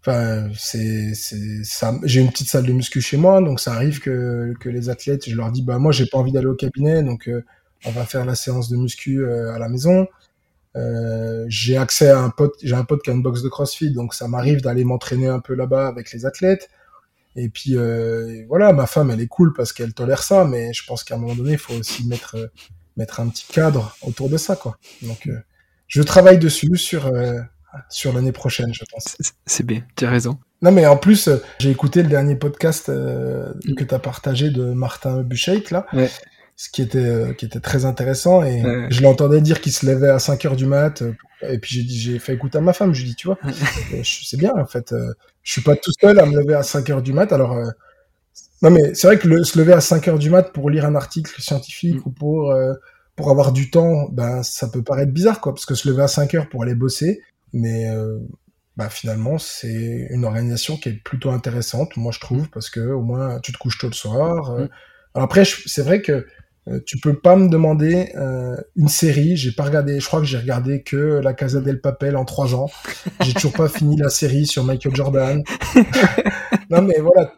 [0.00, 3.98] enfin, c'est, c'est, ça, j'ai une petite salle de muscu chez moi, donc ça arrive
[3.98, 7.02] que, que les athlètes, je leur dis, bah moi j'ai pas envie d'aller au cabinet,
[7.02, 7.28] donc
[7.84, 10.06] on va faire la séance de muscu à la maison.
[10.76, 13.90] Euh, j'ai accès à un pote, j'ai un pote qui a une box de CrossFit,
[13.90, 16.68] donc ça m'arrive d'aller m'entraîner un peu là-bas avec les athlètes.
[17.36, 20.84] Et puis euh, voilà, ma femme, elle est cool parce qu'elle tolère ça, mais je
[20.84, 22.46] pense qu'à un moment donné, il faut aussi mettre euh,
[22.96, 24.76] mettre un petit cadre autour de ça, quoi.
[25.02, 25.38] Donc, euh,
[25.86, 27.10] je travaille dessus sur
[27.88, 29.16] sur l'année prochaine, je pense.
[29.46, 30.38] C'est bien, tu as raison.
[30.62, 35.22] Non, mais en plus, j'ai écouté le dernier podcast que tu as partagé de Martin
[35.22, 35.86] Buchheit, là.
[35.92, 36.10] Ouais
[36.58, 40.08] ce qui était euh, qui était très intéressant et je l'entendais dire qu'il se levait
[40.08, 41.12] à 5 heures du mat euh,
[41.48, 43.38] et puis j'ai dit j'ai fait écouter à ma femme je lui dis tu vois
[44.02, 45.12] c'est bien en fait euh,
[45.44, 47.56] je suis pas tout seul à me lever à 5 heures du mat alors
[48.62, 50.84] non mais c'est vrai que le, se lever à 5 heures du mat pour lire
[50.84, 52.52] un article scientifique ou pour
[53.14, 56.08] pour avoir du temps ben ça peut paraître bizarre quoi parce que se lever à
[56.08, 57.88] 5 heures pour aller bosser mais
[58.76, 63.02] bah finalement c'est une organisation qui est plutôt intéressante moi je trouve parce que au
[63.02, 64.56] moins tu te couches tôt le soir
[65.14, 66.26] alors après c'est vrai que
[66.68, 69.36] euh, tu peux pas me demander euh, une série.
[69.36, 70.00] J'ai pas regardé.
[70.00, 72.68] Je crois que j'ai regardé que La Casa del Papel en trois ans.
[73.22, 75.42] J'ai toujours pas fini la série sur Michael Jordan.
[76.70, 77.32] non mais voilà.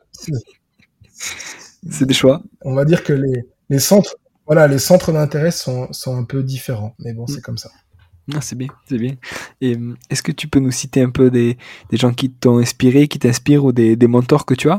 [1.89, 2.43] C'est des choix.
[2.63, 4.17] On va dire que les, les centres,
[4.47, 6.95] voilà, les centres d'intérêt sont, sont un peu différents.
[6.99, 7.71] Mais bon, c'est comme ça.
[8.35, 9.15] Ah, c'est bien, c'est bien.
[9.61, 11.57] Et euh, est-ce que tu peux nous citer un peu des,
[11.91, 14.79] des gens qui t'ont inspiré, qui t'inspirent ou des, des mentors que tu as?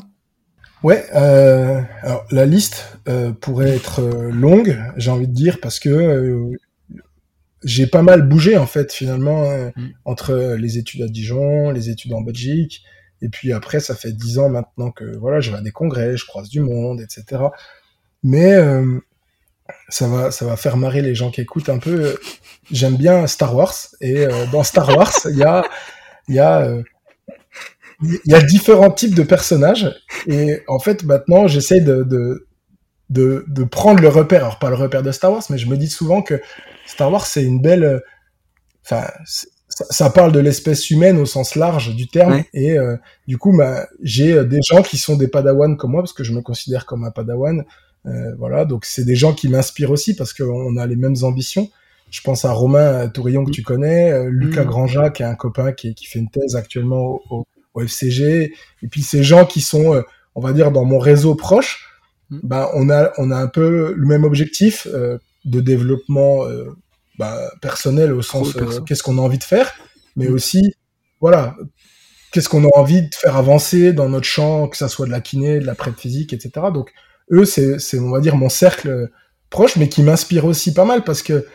[0.84, 5.80] Ouais, euh, alors la liste euh, pourrait être euh, longue, j'ai envie de dire, parce
[5.80, 6.58] que euh,
[7.64, 9.90] j'ai pas mal bougé en fait finalement mm.
[10.06, 12.84] entre les études à Dijon, les études en Belgique,
[13.22, 16.18] et puis après ça fait dix ans maintenant que voilà, je vais à des congrès,
[16.18, 17.44] je croise du monde, etc.
[18.24, 18.56] Mais
[19.90, 22.18] ça va, ça va faire marrer les gens qui écoutent un peu.
[22.72, 25.64] J'aime bien Star Wars et dans Star Wars il y a
[26.28, 26.68] il y a
[28.02, 29.94] il y a différents types de personnages
[30.28, 32.48] et en fait maintenant j'essaie de, de,
[33.10, 35.78] de, de, prendre le repère, alors pas le repère de Star Wars, mais je me
[35.78, 36.42] dis souvent que
[36.86, 38.02] Star Wars c'est une belle,
[38.86, 39.08] enfin
[39.68, 42.98] ça, parle de l'espèce humaine au sens large du terme et euh,
[43.28, 46.24] du coup bah, j'ai euh, des gens qui sont des Padawan comme moi parce que
[46.24, 47.64] je me considère comme un Padawan,
[48.06, 51.70] euh, voilà donc c'est des gens qui m'inspirent aussi parce qu'on a les mêmes ambitions.
[52.10, 54.68] Je pense à Romain Tourillon que tu connais, Lucas mmh.
[54.68, 58.54] Granja qui est un copain qui, qui fait une thèse actuellement au au FCG,
[58.84, 60.02] et puis ces gens qui sont, euh,
[60.36, 61.88] on va dire, dans mon réseau proche,
[62.30, 66.70] bah, on a, on a un peu le même objectif euh, de développement euh,
[67.20, 68.56] bah, personnel au sens
[68.86, 69.72] qu'est-ce qu'on a envie de faire,
[70.16, 70.34] mais mm.
[70.34, 70.74] aussi,
[71.20, 71.56] voilà,
[72.32, 75.22] qu'est-ce qu'on a envie de faire avancer dans notre champ, que ça soit de la
[75.22, 76.68] kiné, de la prep physique, etc.
[76.74, 76.92] Donc
[77.32, 79.10] eux, c'est, c'est on va dire mon cercle
[79.50, 81.46] proche, mais qui m'inspire aussi pas mal parce que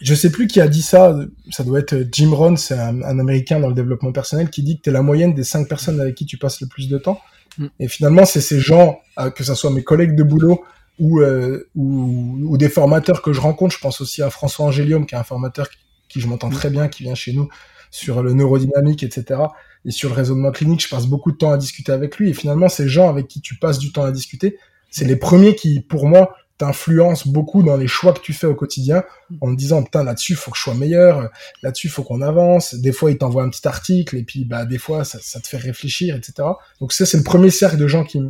[0.00, 1.16] je sais plus qui a dit ça,
[1.50, 4.82] ça doit être Jim Rohn, c'est un, Américain dans le développement personnel, qui dit que
[4.82, 7.20] tu es la moyenne des cinq personnes avec qui tu passes le plus de temps.
[7.58, 7.66] Mm.
[7.80, 10.64] Et finalement, c'est ces gens, euh, que ce soit mes collègues de boulot
[10.98, 15.06] ou, euh, ou, ou, des formateurs que je rencontre, je pense aussi à François Angélium,
[15.06, 15.68] qui est un formateur
[16.08, 17.48] qui, je m'entends très bien, qui vient chez nous
[17.90, 19.40] sur le neurodynamique, etc.
[19.84, 22.30] Et sur le raisonnement clinique, je passe beaucoup de temps à discuter avec lui.
[22.30, 24.58] Et finalement, ces gens avec qui tu passes du temps à discuter,
[24.90, 28.54] c'est les premiers qui, pour moi, t'influence beaucoup dans les choix que tu fais au
[28.54, 29.04] quotidien
[29.40, 31.30] en te disant putain là-dessus faut que je sois meilleur
[31.62, 34.78] là-dessus faut qu'on avance des fois il t'envoie un petit article et puis bah des
[34.78, 36.48] fois ça, ça te fait réfléchir etc
[36.80, 38.20] donc ça c'est le premier cercle de gens qui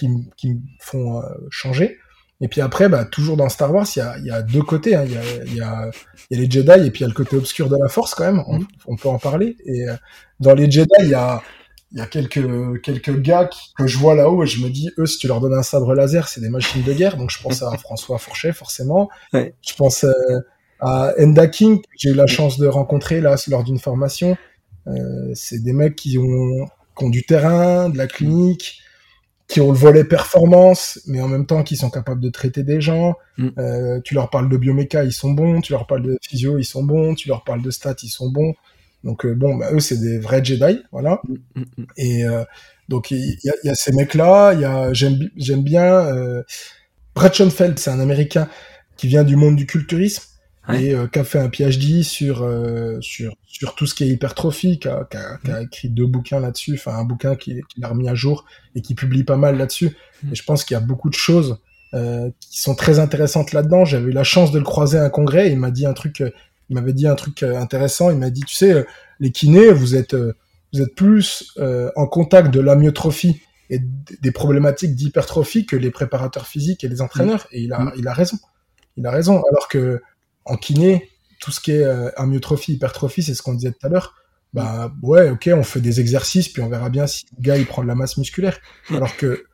[0.00, 1.98] qui, qui me font euh, changer
[2.40, 4.94] Et puis après, bah, toujours dans Star Wars, il y a, y a deux côtés.
[4.94, 5.04] Hein.
[5.04, 5.90] Il y, a, y, a,
[6.30, 8.14] y, a, les Jedi et puis il y a le côté obscur de la Force
[8.14, 8.42] quand même.
[8.46, 9.56] On, on peut en parler.
[9.66, 9.94] Et euh,
[10.40, 11.42] dans les Jedi, il y a,
[11.98, 15.18] y a quelques, quelques gars que je vois là-haut et je me dis, eux, si
[15.18, 17.16] tu leur donnes un sabre laser, c'est des machines de guerre.
[17.16, 19.08] Donc je pense à François Fourchet, forcément.
[19.32, 19.54] Ouais.
[19.62, 20.40] Je pense euh,
[20.78, 24.36] à Enda King, que j'ai eu la chance de rencontrer là lors d'une formation.
[24.86, 26.66] Euh, c'est des mecs qui ont,
[26.96, 28.82] qui ont du terrain, de la clinique
[29.50, 32.80] qui ont le volet performance, mais en même temps qui sont capables de traiter des
[32.80, 33.14] gens.
[33.36, 33.48] Mm.
[33.58, 35.60] Euh, tu leur parles de bioméca, ils sont bons.
[35.60, 37.14] Tu leur parles de physio, ils sont bons.
[37.16, 38.54] Tu leur parles de stats, ils sont bons.
[39.04, 41.20] Donc euh, bon, bah, eux c'est des vrais Jedi, voilà.
[41.28, 42.44] Mm, mm, Et euh,
[42.88, 44.52] donc il y, a, y a ces mecs-là.
[44.54, 46.42] Il y a j'aime j'aime bien euh,
[47.14, 48.48] Brett Schoenfeld, c'est un Américain
[48.96, 50.24] qui vient du monde du culturisme
[50.68, 50.84] Ouais.
[50.84, 54.08] et euh, qui a fait un PhD sur euh, sur sur tout ce qui est
[54.08, 57.64] hypertrophie, qui a, qui a- qui a écrit deux bouquins là-dessus, enfin un bouquin qu'il
[57.64, 58.44] qu'il a remis à jour
[58.74, 59.96] et qui publie pas mal là-dessus.
[60.22, 60.32] Mm.
[60.32, 61.56] Et je pense qu'il y a beaucoup de choses
[61.94, 63.86] euh, qui sont très intéressantes là-dedans.
[63.86, 65.48] J'avais eu la chance de le croiser à un congrès.
[65.48, 66.22] Et il m'a dit un truc,
[66.70, 68.10] il m'avait dit un truc euh, intéressant.
[68.10, 68.84] Il m'a dit, tu sais, euh,
[69.18, 70.32] les kinés, vous êtes euh,
[70.72, 73.80] vous êtes plus euh, en contact de l'amyotrophie et
[74.22, 77.46] des problématiques d'hypertrophie que les préparateurs physiques et les entraîneurs.
[77.52, 77.92] Et il a Mm.
[77.98, 78.38] il a raison.
[78.96, 79.42] Il a raison.
[79.50, 80.00] Alors que
[80.44, 81.10] en kiné,
[81.40, 84.14] tout ce qui est euh, amyotrophie, hypertrophie, c'est ce qu'on disait tout à l'heure.
[84.52, 87.66] Bah ouais, ok, on fait des exercices, puis on verra bien si le gars il
[87.66, 88.58] prend de la masse musculaire.
[88.90, 89.44] Alors que,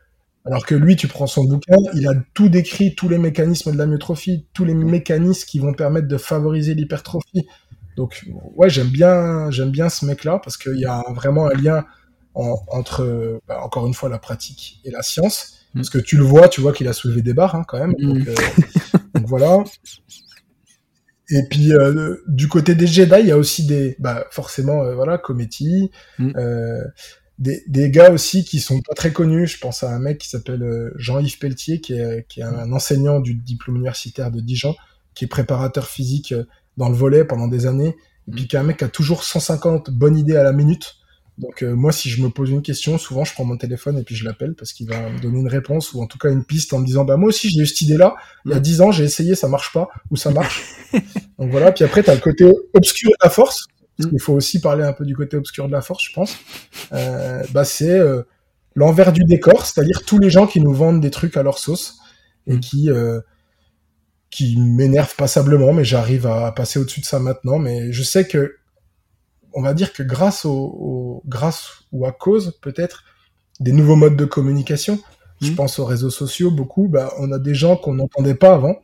[0.47, 3.77] alors que lui, tu prends son bouquin, il a tout décrit, tous les mécanismes de
[3.79, 7.47] l'amyotrophie, tous les mécanismes qui vont permettre de favoriser l'hypertrophie.
[7.97, 8.25] Donc
[8.55, 11.85] ouais, j'aime bien, j'aime bien ce mec-là parce qu'il y a vraiment un lien
[12.35, 15.55] en- entre, bah, encore une fois, la pratique et la science.
[15.75, 15.79] Mm.
[15.81, 17.95] Parce que tu le vois, tu vois qu'il a soulevé des barres hein, quand même.
[17.99, 18.13] Mm.
[18.13, 18.35] Donc, euh,
[19.15, 19.65] donc voilà.
[21.31, 24.95] Et puis euh, du côté des Jedi, il y a aussi des, bah forcément, euh,
[24.95, 26.33] voilà, Cometti, Mm.
[27.39, 29.47] Euh, des, des gars aussi qui sont pas très connus.
[29.47, 32.73] Je pense à un mec qui s'appelle euh, Jean-Yves Pelletier, qui est, qui est un
[32.73, 34.75] enseignant du diplôme universitaire de Dijon,
[35.15, 36.45] qui est préparateur physique euh,
[36.77, 37.97] dans le volet pendant des années,
[38.29, 40.97] et puis qui est un mec qui a toujours 150 bonnes idées à la minute.
[41.39, 44.03] Donc euh, moi, si je me pose une question, souvent je prends mon téléphone et
[44.03, 46.45] puis je l'appelle parce qu'il va me donner une réponse ou en tout cas une
[46.45, 48.17] piste en me disant bah moi aussi j'ai eu cette idée-là.
[48.47, 50.63] Il y a 10 ans j'ai essayé, ça marche pas ou ça marche.
[51.39, 51.73] Donc voilà.
[51.73, 53.67] Puis après t'as le côté obscur de la force.
[53.97, 56.37] Parce qu'il faut aussi parler un peu du côté obscur de la force, je pense.
[56.93, 58.23] Euh, bah c'est euh,
[58.75, 61.99] l'envers du décor, c'est-à-dire tous les gens qui nous vendent des trucs à leur sauce
[62.47, 62.61] et Mm.
[62.61, 63.21] qui euh,
[64.31, 67.59] qui m'énervent passablement, mais j'arrive à passer au-dessus de ça maintenant.
[67.59, 68.57] Mais je sais que
[69.55, 73.05] on va dire que grâce au, au- grâce ou à cause peut-être
[73.61, 74.99] des nouveaux modes de communication,
[75.41, 75.57] je Mhm.
[75.57, 78.77] pense aux réseaux sociaux beaucoup, bah, on a des gens qu'on n'entendait pas avant,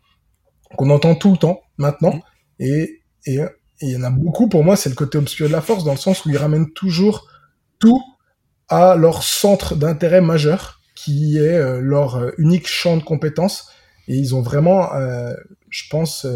[0.77, 2.21] qu'on entend tout le temps maintenant,
[2.59, 3.39] et et
[3.83, 4.49] et il y en a beaucoup.
[4.49, 6.71] Pour moi, c'est le côté obscur de la force dans le sens où ils ramènent
[6.73, 7.29] toujours
[7.79, 8.01] tout
[8.69, 13.69] à leur centre d'intérêt majeur, qui est euh, leur euh, unique champ de compétences,
[14.09, 15.35] et ils ont vraiment, euh,
[15.69, 16.27] je pense,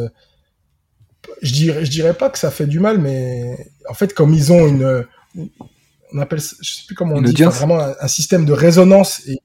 [1.43, 4.53] je dirais, je dirais pas que ça fait du mal, mais en fait, comme ils
[4.53, 5.05] ont une,
[6.13, 8.45] on appelle, ça- je sais plus comment on Une dit, enfin, vraiment un, un système
[8.45, 9.39] de résonance et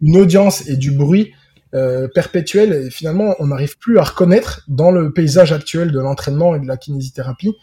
[0.00, 1.32] une audience et du bruit
[1.76, 2.72] euh, perpétuel.
[2.72, 6.66] Et finalement, on n'arrive plus à reconnaître dans le paysage actuel de l'entraînement et de
[6.66, 7.54] la kinésithérapie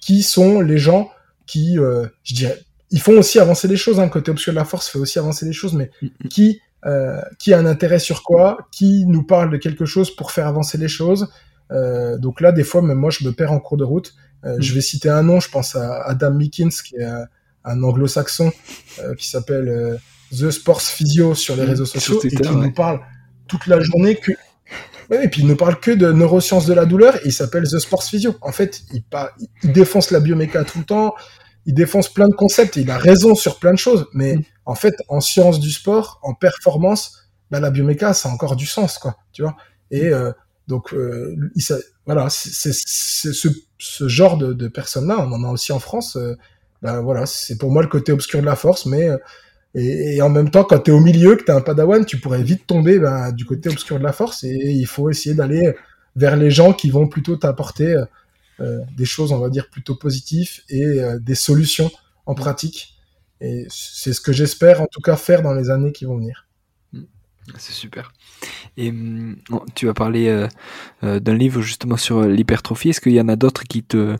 [0.00, 1.10] qui sont les gens
[1.46, 2.58] qui, euh, je dirais,
[2.90, 4.00] ils font aussi avancer les choses.
[4.00, 5.90] Hein, côté obscur de la force fait aussi avancer les choses, mais
[6.28, 10.32] qui euh, qui a un intérêt sur quoi, qui nous parle de quelque chose pour
[10.32, 11.28] faire avancer les choses.
[11.70, 14.14] Euh, donc là, des fois, même moi, je me perds en cours de route.
[14.46, 14.62] Euh, Mm.
[14.62, 17.26] Je vais citer un nom, je pense à Adam Mickens, qui est un,
[17.66, 18.50] un anglo-saxon
[19.18, 19.98] qui s'appelle
[20.32, 22.54] The Sports Physio sur les Mm, réseaux sociaux et qui ouais.
[22.54, 23.00] nous parle
[23.50, 24.32] toute la journée que
[25.10, 27.64] Ouais, et puis il ne parle que de neurosciences de la douleur et il s'appelle
[27.64, 28.36] The Sports Physio.
[28.42, 29.32] En fait, il, pa-
[29.64, 31.14] il défonce la bioméca tout le temps,
[31.66, 34.06] il défonce plein de concepts et il a raison sur plein de choses.
[34.14, 34.42] Mais Mm.
[34.66, 38.66] en fait, en sciences du sport, en performance, bah, la bioméca, ça a encore du
[38.66, 39.16] sens, quoi.
[39.32, 39.56] Tu vois
[39.90, 40.30] Et euh,
[40.68, 41.64] donc, euh, il
[42.06, 43.48] voilà, c'est ce,
[43.78, 46.14] ce genre de, de personnes-là, on en a aussi en France.
[46.16, 46.36] euh,
[46.82, 49.16] ben voilà, c'est pour moi le côté obscur de la force, mais euh,
[49.74, 52.18] et, et en même temps, quand tu es au milieu, que tu un padawan, tu
[52.18, 55.74] pourrais vite tomber ben, du côté obscur de la force et il faut essayer d'aller
[56.16, 58.04] vers les gens qui vont plutôt t'apporter euh,
[58.60, 61.90] euh, des choses, on va dire, plutôt positives et euh, des solutions
[62.26, 62.94] en pratique.
[63.40, 66.46] Et c'est ce que j'espère en tout cas faire dans les années qui vont venir.
[67.56, 68.12] C'est super.
[68.76, 70.28] Et hum, oh, tu as parlé
[71.02, 72.90] euh, d'un livre justement sur l'hypertrophie.
[72.90, 74.16] Est-ce qu'il y en a d'autres qui te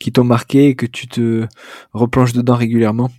[0.00, 1.46] qui t'ont marqué et que tu te
[1.92, 3.10] replonges dedans régulièrement?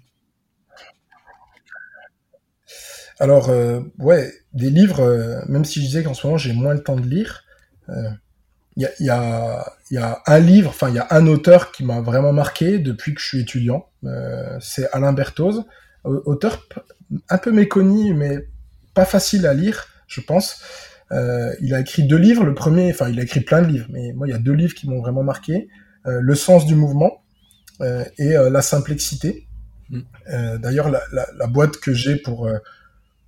[3.19, 6.73] Alors, euh, ouais, des livres, euh, même si je disais qu'en ce moment j'ai moins
[6.73, 7.43] le temps de lire,
[7.89, 8.09] euh,
[8.75, 11.25] il y, a, il y, a, y a un livre, enfin il y a un
[11.25, 15.63] auteur qui m'a vraiment marqué depuis que je suis étudiant, euh, c'est Alain Berthoz,
[16.03, 16.67] au- auteur
[17.29, 18.47] un peu méconnu mais
[18.93, 20.61] pas facile à lire, je pense.
[21.11, 22.43] Euh, il a écrit deux livres.
[22.43, 24.53] Le premier, enfin, il a écrit plein de livres, mais moi, il y a deux
[24.53, 25.69] livres qui m'ont vraiment marqué.
[26.05, 27.23] Euh, le sens du mouvement
[27.81, 29.47] euh, et la simplexité.
[29.89, 30.01] Mm.
[30.59, 32.49] D'ailleurs, la, la, la, boîte que j'ai pour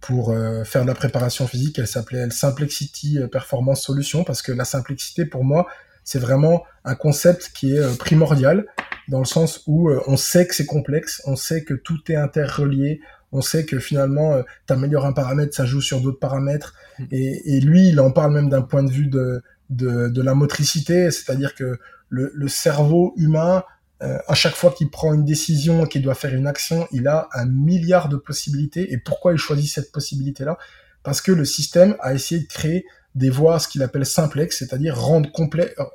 [0.01, 0.33] pour
[0.65, 5.43] faire de la préparation physique, elle s'appelait Simplexity Performance Solution parce que la simplicité, pour
[5.43, 5.67] moi,
[6.03, 8.65] c'est vraiment un concept qui est primordial
[9.09, 13.01] dans le sens où on sait que c'est complexe, on sait que tout est interrelié,
[13.31, 16.73] on sait que finalement, euh, tu améliores un paramètre, ça joue sur d'autres paramètres.
[16.97, 17.03] Mm.
[17.11, 20.33] Et, et, lui, il en parle même d'un point de vue de, de, de la
[20.33, 21.79] motricité, c'est-à-dire que
[22.09, 23.63] le, le, cerveau humain,
[24.01, 27.27] euh, à chaque fois qu'il prend une décision, qu'il doit faire une action, il a
[27.33, 28.93] un milliard de possibilités.
[28.93, 30.57] Et pourquoi il choisit cette possibilité-là?
[31.03, 32.85] Parce que le système a essayé de créer
[33.15, 35.29] des voies, ce qu'il appelle simplex, c'est-à-dire rendre,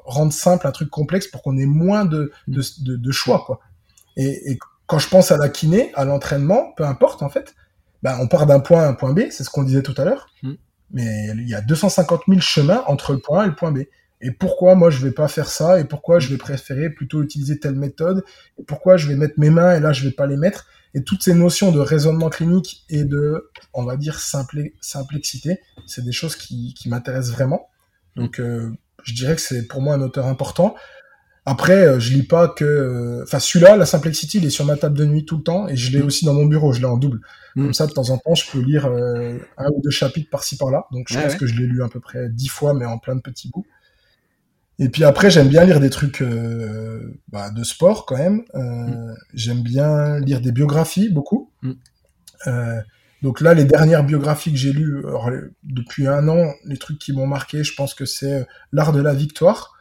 [0.04, 3.44] rendre simple un truc complexe pour qu'on ait moins de, de, de, de choix.
[3.46, 3.60] Quoi.
[4.16, 7.54] Et, et quand je pense à la kiné, à l'entraînement, peu importe en fait,
[8.02, 10.04] ben, on part d'un point à un point B, c'est ce qu'on disait tout à
[10.04, 10.26] l'heure.
[10.42, 10.52] Mm.
[10.90, 13.80] Mais il y a 250 000 chemins entre le point A et le point B.
[14.24, 15.78] Et pourquoi moi je vais pas faire ça?
[15.78, 18.24] Et pourquoi je vais préférer plutôt utiliser telle méthode?
[18.58, 20.66] Et pourquoi je vais mettre mes mains et là je vais pas les mettre?
[20.94, 26.04] Et toutes ces notions de raisonnement clinique et de, on va dire, simple, simplexité, c'est
[26.04, 27.68] des choses qui, qui m'intéressent vraiment.
[28.16, 28.70] Donc euh,
[29.02, 30.74] je dirais que c'est pour moi un auteur important.
[31.46, 34.76] Après, euh, je lis pas que, euh, enfin celui-là, la Simplicity, il est sur ma
[34.76, 36.06] table de nuit tout le temps et je l'ai mm.
[36.06, 37.20] aussi dans mon bureau, je l'ai en double.
[37.56, 37.64] Mm.
[37.64, 40.56] Comme ça, de temps en temps, je peux lire euh, un ou deux chapitres par-ci
[40.56, 40.86] par-là.
[40.92, 43.14] Donc je pense que je l'ai lu à peu près dix fois, mais en plein
[43.14, 43.66] de petits bouts.
[44.78, 46.22] Et puis après, j'aime bien lire des trucs
[47.28, 48.42] bah, de sport quand même.
[48.54, 49.14] Mm.
[49.32, 51.50] J'aime bien lire des biographies beaucoup.
[53.22, 55.04] donc là, les dernières biographies que j'ai lues
[55.62, 59.14] depuis un an, les trucs qui m'ont marqué, je pense que c'est L'art de la
[59.14, 59.74] victoire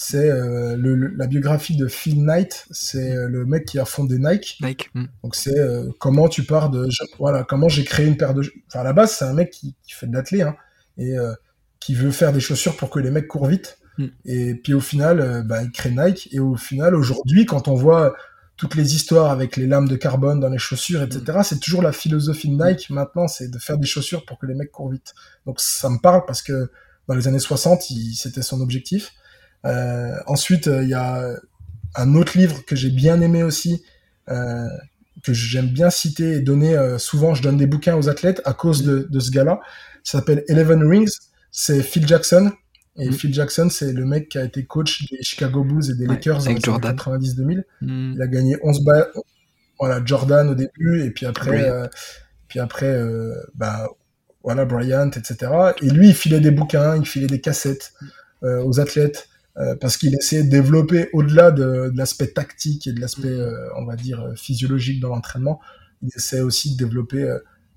[0.00, 0.76] c'est euh,
[1.16, 4.56] la biographie de Phil Knight, c'est euh, le mec qui a fondé Nike.
[4.62, 4.90] Nike.
[4.94, 5.06] Hmm.
[5.24, 6.88] Donc c'est euh, comment tu pars de
[7.18, 9.74] voilà comment j'ai créé une paire de enfin à la base c'est un mec qui,
[9.82, 10.54] qui fait de l'athlé hein,
[10.98, 11.16] et
[11.80, 13.78] qui veut faire des chaussures pour que les mecs courent vite.
[13.98, 14.06] Hmm.
[14.24, 18.14] Et puis au final bah, il crée Nike et au final aujourd'hui quand on voit
[18.56, 21.22] toutes les histoires avec les lames de carbone dans les chaussures, etc.
[21.26, 21.42] Hmm.
[21.42, 24.54] C'est toujours la philosophie de Nike maintenant, c'est de faire des chaussures pour que les
[24.54, 25.14] mecs courent vite.
[25.46, 26.70] Donc ça me parle parce que
[27.08, 27.82] dans les années 60,
[28.14, 29.12] c'était son objectif.
[29.64, 31.34] Euh, ensuite, euh, il y a
[31.96, 33.82] un autre livre que j'ai bien aimé aussi,
[34.28, 34.68] euh,
[35.24, 36.76] que j'aime bien citer et donner.
[36.98, 39.60] souvent, je donne des bouquins aux athlètes à cause de, de ce gars-là.
[40.04, 41.18] Ça s'appelle Eleven Rings.
[41.50, 42.52] C'est Phil Jackson.
[42.98, 43.12] Et mm.
[43.12, 46.48] Phil Jackson, c'est le mec qui a été coach des Chicago Bulls et des Lakers
[46.48, 47.62] en 90-2000.
[47.80, 48.12] Mm.
[48.14, 49.08] Il a gagné 11 balles.
[49.78, 51.70] Voilà, Jordan au début, et puis après,
[52.48, 53.88] puis après, euh, bah,
[54.42, 55.52] voilà, Bryant, etc.
[55.82, 57.92] Et lui, il filait des bouquins, il filait des cassettes
[58.42, 59.28] euh, aux athlètes.
[59.58, 63.40] Euh, parce qu'il essaie de développer au-delà de, l'aspect tactique et de l'aspect, mm.
[63.40, 65.60] euh, on va dire, euh, physiologique dans l'entraînement,
[66.02, 67.28] il essaie aussi de développer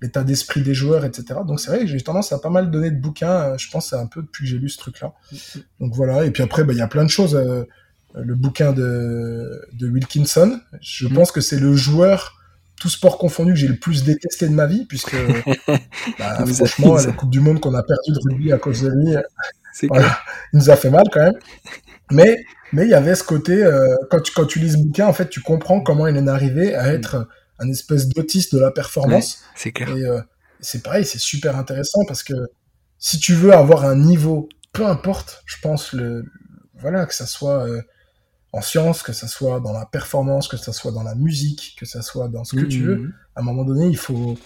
[0.02, 1.40] l'état d'esprit des joueurs, etc.
[1.46, 4.06] Donc c'est vrai que j'ai tendance à pas mal donner de bouquins, je pense, un
[4.06, 5.14] peu depuis que j'ai lu ce truc-là.
[5.30, 5.36] Mm.
[5.80, 7.34] Donc voilà, et puis après, bah, il y a plein de choses.
[8.14, 11.14] le bouquin de, de Wilkinson, je mm.
[11.14, 12.38] pense que c'est le joueur
[12.80, 15.14] tout sport confondu que j'ai le plus détesté de ma vie, puisque
[16.18, 19.14] bah, franchement, la Coupe du Monde qu'on a perdu de rugby à cause de lui,
[19.88, 20.18] voilà.
[20.52, 21.38] Il nous a fait mal quand même.
[22.10, 25.06] Mais mais il y avait ce côté euh, quand tu quand tu lis ce bouquin
[25.06, 27.28] en fait tu comprends comment il est arrivé à être
[27.62, 29.42] un espèce d'autiste de la performance.
[29.54, 29.96] c'est clair.
[29.96, 30.20] Et euh,
[30.60, 32.34] c'est pareil, c'est super intéressant parce que
[32.98, 36.24] si tu veux avoir un niveau, peu importe, je pense le
[36.78, 37.82] voilà que ça soit euh,
[38.52, 41.86] en sciences, que ça soit dans la performance, que ça soit dans la musique, que
[41.86, 43.14] ça soit dans ce que tu veux, mmh.
[43.36, 44.36] à un moment donné, il faut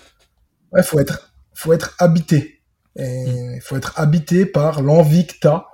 [0.72, 2.56] ouais, faut être faut être habité
[2.98, 5.66] il faut être habité par l'envie que tu as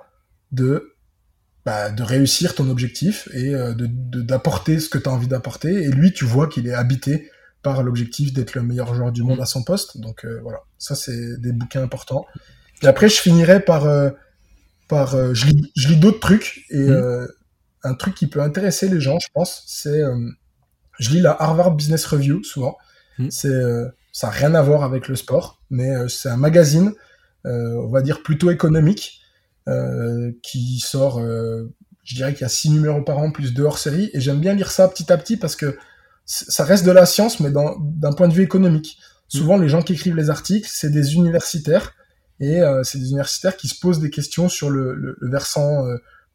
[0.51, 0.95] de,
[1.65, 3.87] bah, de réussir ton objectif et euh, de
[4.21, 5.83] d'apporter ce que tu as envie d'apporter.
[5.83, 7.29] Et lui, tu vois qu'il est habité
[7.63, 9.99] par l'objectif d'être le meilleur joueur du monde à son poste.
[9.99, 12.25] Donc euh, voilà, ça c'est des bouquins importants.
[12.81, 13.85] Et après, je finirai par...
[13.85, 14.09] Euh,
[14.89, 17.27] par je lis, je lis d'autres trucs et mmh.
[17.83, 20.01] un truc qui peut intéresser les gens, je pense, c'est...
[20.99, 22.77] je lis la Harvard Business Review souvent.
[23.17, 23.27] Mmh.
[23.31, 23.61] C'est
[24.11, 26.93] ça n'a rien à voir avec le sport, mais c'est un magazine
[27.45, 29.21] euh, on va dire plutôt économique,
[29.67, 33.63] euh, qui sort, euh, je dirais qu'il y a six numéros par an plus deux
[33.63, 35.77] hors série, et j'aime bien lire ça petit à petit parce que
[36.25, 38.97] ça reste de la science, mais d'un point de vue économique.
[38.97, 39.37] Mm.
[39.37, 41.93] Souvent, les gens qui écrivent les articles, c'est des universitaires,
[42.39, 45.85] et c'est des universitaires qui se posent des questions sur le, versant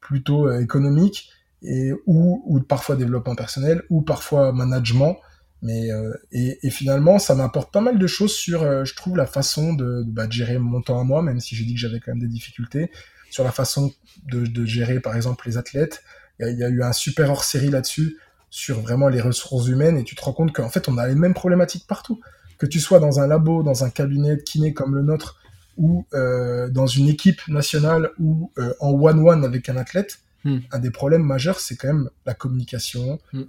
[0.00, 1.30] plutôt économique,
[1.62, 5.18] et ou, ou parfois développement personnel, ou parfois management,
[5.62, 9.16] mais euh, et, et, finalement, ça m'apporte pas mal de choses sur, euh, je trouve,
[9.16, 11.74] la façon de, de, bah, de, gérer mon temps à moi, même si j'ai dit
[11.74, 12.92] que j'avais quand même des difficultés,
[13.30, 13.92] sur la façon
[14.30, 16.02] de, de gérer, par exemple, les athlètes.
[16.40, 18.16] Il y, a, eu un super hors-série là-dessus
[18.50, 21.14] sur vraiment les ressources humaines, et tu te rends compte qu'en fait, on a les
[21.14, 22.20] mêmes problématiques partout.
[22.58, 25.36] Que tu sois dans un labo, dans un cabinet de kiné comme le nôtre,
[25.76, 30.58] ou euh, dans une équipe nationale ou euh, en one-one avec un athlète, Hmm.
[30.70, 33.42] un des problèmes majeurs, c'est quand même la communication, Hmm.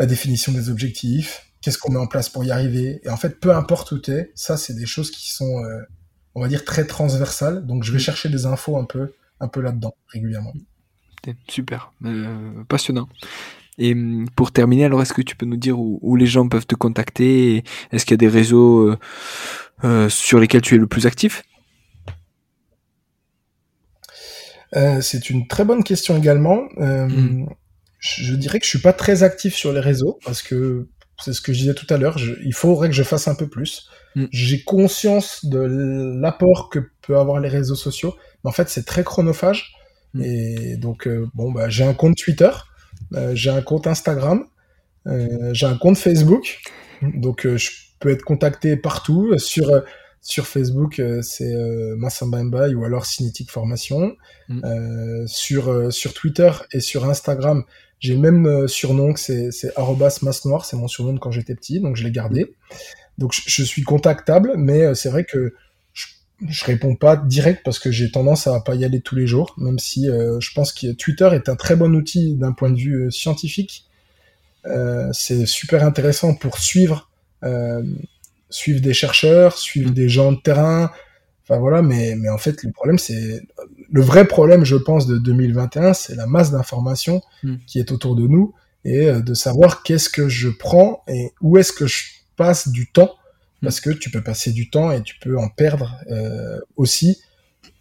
[0.00, 3.00] la définition des objectifs, qu'est-ce qu'on met en place pour y arriver.
[3.04, 5.80] Et en fait, peu importe où tu es, ça, c'est des choses qui sont, euh,
[6.34, 7.64] on va dire, très transversales.
[7.66, 8.00] Donc, je vais Hmm.
[8.00, 10.52] chercher des infos un peu, un peu là-dedans, régulièrement.
[11.48, 13.08] Super, euh, passionnant.
[13.78, 16.48] Et hum, pour terminer, alors est-ce que tu peux nous dire où, où les gens
[16.48, 18.98] peuvent te contacter Est-ce qu'il y a des réseaux euh,
[19.84, 21.42] euh, sur lesquels tu es le plus actif?
[24.74, 26.62] Euh, c'est une très bonne question également.
[26.78, 27.46] Euh, Mm.
[27.98, 30.88] je, dirais que je suis pas très actif sur les réseaux parce que
[31.22, 32.16] c'est ce que je disais tout à l'heure.
[32.44, 33.88] Il faudrait que je fasse un peu plus.
[34.16, 34.24] Mm.
[34.30, 38.14] J'ai conscience de l'apport que peut avoir les réseaux sociaux,
[38.44, 39.72] mais en fait c'est très chronophage.
[40.14, 40.22] Mm.
[40.22, 42.50] Et donc bon bah j'ai un compte Twitter,
[43.34, 44.46] j'ai un compte Instagram,
[45.06, 46.60] euh, j'ai un compte Facebook.
[47.02, 49.80] Donc euh, je peux être contacté partout sur euh,
[50.22, 54.14] sur Facebook, euh, c'est euh, Massamba Mbaye ou alors Cinétique Formation.
[54.48, 54.60] Mm.
[54.64, 57.64] Euh, sur, euh, sur Twitter et sur Instagram,
[57.98, 59.50] j'ai le même euh, surnom que c'est
[60.22, 62.54] masse noire, c'est mon surnom de quand j'étais petit, donc je l'ai gardé.
[63.18, 65.54] Donc je, je suis contactable, mais euh, c'est vrai que
[66.48, 69.54] je, réponds pas direct parce que j'ai tendance à pas y aller tous les jours,
[69.58, 72.76] même si euh, je pense que Twitter est un très bon outil d'un point de
[72.76, 73.86] vue euh, scientifique.
[74.66, 77.08] Euh, c'est super intéressant pour suivre
[77.44, 77.82] euh,
[78.50, 79.94] suivre des chercheurs, suivre Mm.
[79.94, 80.90] des gens de terrain.
[81.44, 83.42] Enfin voilà, mais, mais en fait, le problème, c'est.
[83.90, 87.54] Le vrai problème, je pense, de 2021, c'est la masse d'informations Mm.
[87.66, 91.72] qui est autour de nous et de savoir qu'est-ce que je prends et où est-ce
[91.72, 92.02] que je
[92.36, 93.14] passe du temps.
[93.62, 97.20] Parce que tu peux passer du temps et tu peux en perdre euh, aussi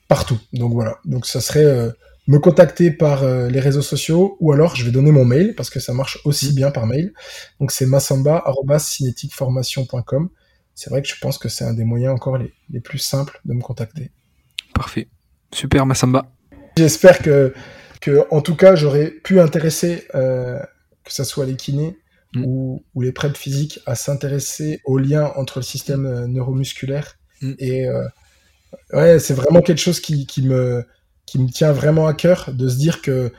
[0.07, 0.39] partout.
[0.53, 0.99] Donc voilà.
[1.05, 1.89] Donc ça serait euh,
[2.27, 5.69] me contacter par euh, les réseaux sociaux ou alors je vais donner mon mail parce
[5.69, 6.55] que ça marche aussi Mm.
[6.55, 7.13] bien par mail.
[7.59, 10.29] Donc c'est massamba.cinétiqueformation.com.
[10.75, 13.39] C'est vrai que je pense que c'est un des moyens encore les, les plus simples
[13.45, 14.11] de me contacter.
[14.73, 15.09] Parfait.
[15.53, 16.31] Super, Massamba.
[16.77, 17.53] J'espère que,
[17.99, 20.59] que, en tout cas, j'aurais pu intéresser, euh,
[21.03, 21.97] que ce soit les kinés
[22.33, 22.45] Mm.
[22.45, 27.17] ou, ou les prêtres physiques, à s'intéresser au lien entre le système euh, neuromusculaire.
[27.41, 27.51] Mm.
[27.59, 28.03] Et euh,
[28.93, 30.85] ouais, c'est vraiment quelque chose qui, qui, me,
[31.25, 33.31] qui me tient vraiment à cœur de se dire que.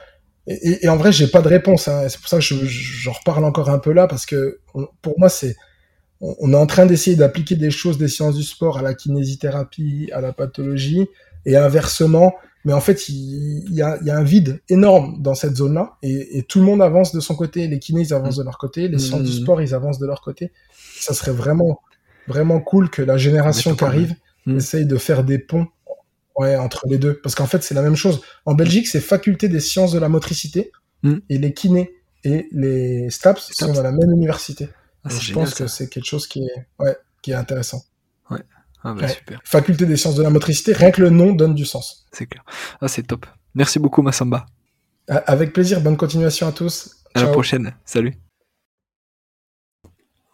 [0.49, 1.87] Et, en vrai, j'ai pas de réponse.
[1.89, 4.61] Hein, c'est pour ça que je, je- j'en reparle encore un peu là, parce que
[4.75, 5.57] on- pour moi, c'est.
[6.21, 8.95] On on est en train d'essayer d'appliquer des choses des sciences du sport à la
[8.95, 11.07] kinésithérapie, à la pathologie,
[11.47, 12.35] et inversement,
[12.65, 15.57] mais en fait, il, il y, a, il y a un vide énorme dans cette
[15.57, 17.67] zone-là, et, et tout le monde avance de son côté.
[17.69, 20.21] Les kinés, ils avancent de leur côté, les sciences du sport, ils avancent de leur
[20.21, 20.53] côté.
[20.99, 21.81] Ça serait vraiment,
[22.29, 24.15] vraiment cool que la génération qui arrive
[24.47, 24.57] Mhm.
[24.57, 25.69] essaye de faire des ponts
[26.37, 27.15] ouais, entre les deux.
[27.23, 28.21] Parce qu'en fait, c'est la même chose.
[28.45, 30.73] En Belgique, c'est faculté des sciences de la motricité,
[31.05, 31.21] Mhm.
[31.29, 31.95] et les kinés
[32.25, 34.69] et les STAPS, sont dans la même université.
[35.05, 37.83] Ah, je génial, pense que c'est quelque chose qui est, ouais, qui est intéressant.
[38.85, 39.09] Ah, bah, Ouais.
[39.09, 39.41] super.
[39.45, 42.07] Faculté des sciences de la motricité, rien que le nom donne du sens.
[42.13, 42.45] C'est clair.
[42.81, 43.27] Ah, c'est top.
[43.55, 44.47] Merci beaucoup, Massamba.
[45.09, 46.97] Avec plaisir, bonne continuation à tous.
[47.15, 47.33] À la Ciao.
[47.33, 47.75] prochaine.
[47.85, 48.15] Salut.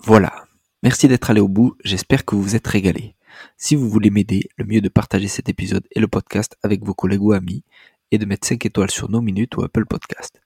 [0.01, 0.45] Voilà.
[0.83, 1.75] Merci d'être allé au bout.
[1.85, 3.15] J'espère que vous vous êtes régalé.
[3.57, 6.85] Si vous voulez m'aider, le mieux est de partager cet épisode et le podcast avec
[6.85, 7.65] vos collègues ou amis
[8.11, 10.41] et de mettre 5 étoiles sur nos minutes ou Apple Podcast.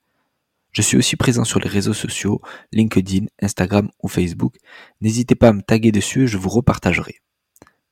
[0.73, 2.41] Je suis aussi présent sur les réseaux sociaux,
[2.73, 4.57] LinkedIn, Instagram ou Facebook.
[5.03, 7.17] N'hésitez pas à me taguer dessus et je vous repartagerai.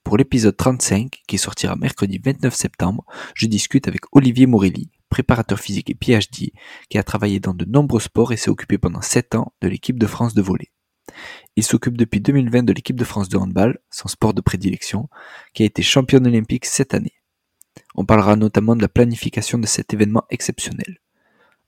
[0.03, 5.91] Pour l'épisode 35, qui sortira mercredi 29 septembre, je discute avec Olivier Morelli, préparateur physique
[5.91, 6.53] et PhD,
[6.89, 9.99] qui a travaillé dans de nombreux sports et s'est occupé pendant 7 ans de l'équipe
[9.99, 10.71] de France de volley.
[11.57, 15.09] Il s'occupe depuis 2020 de l'équipe de France de handball, son sport de prédilection,
[15.53, 17.15] qui a été championne olympique cette année.
[17.95, 20.99] On parlera notamment de la planification de cet événement exceptionnel.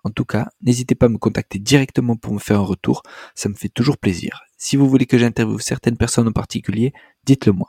[0.05, 3.03] En tout cas, n'hésitez pas à me contacter directement pour me faire un retour,
[3.35, 4.43] ça me fait toujours plaisir.
[4.57, 6.93] Si vous voulez que j'interviewe certaines personnes en particulier,
[7.25, 7.69] dites-le moi.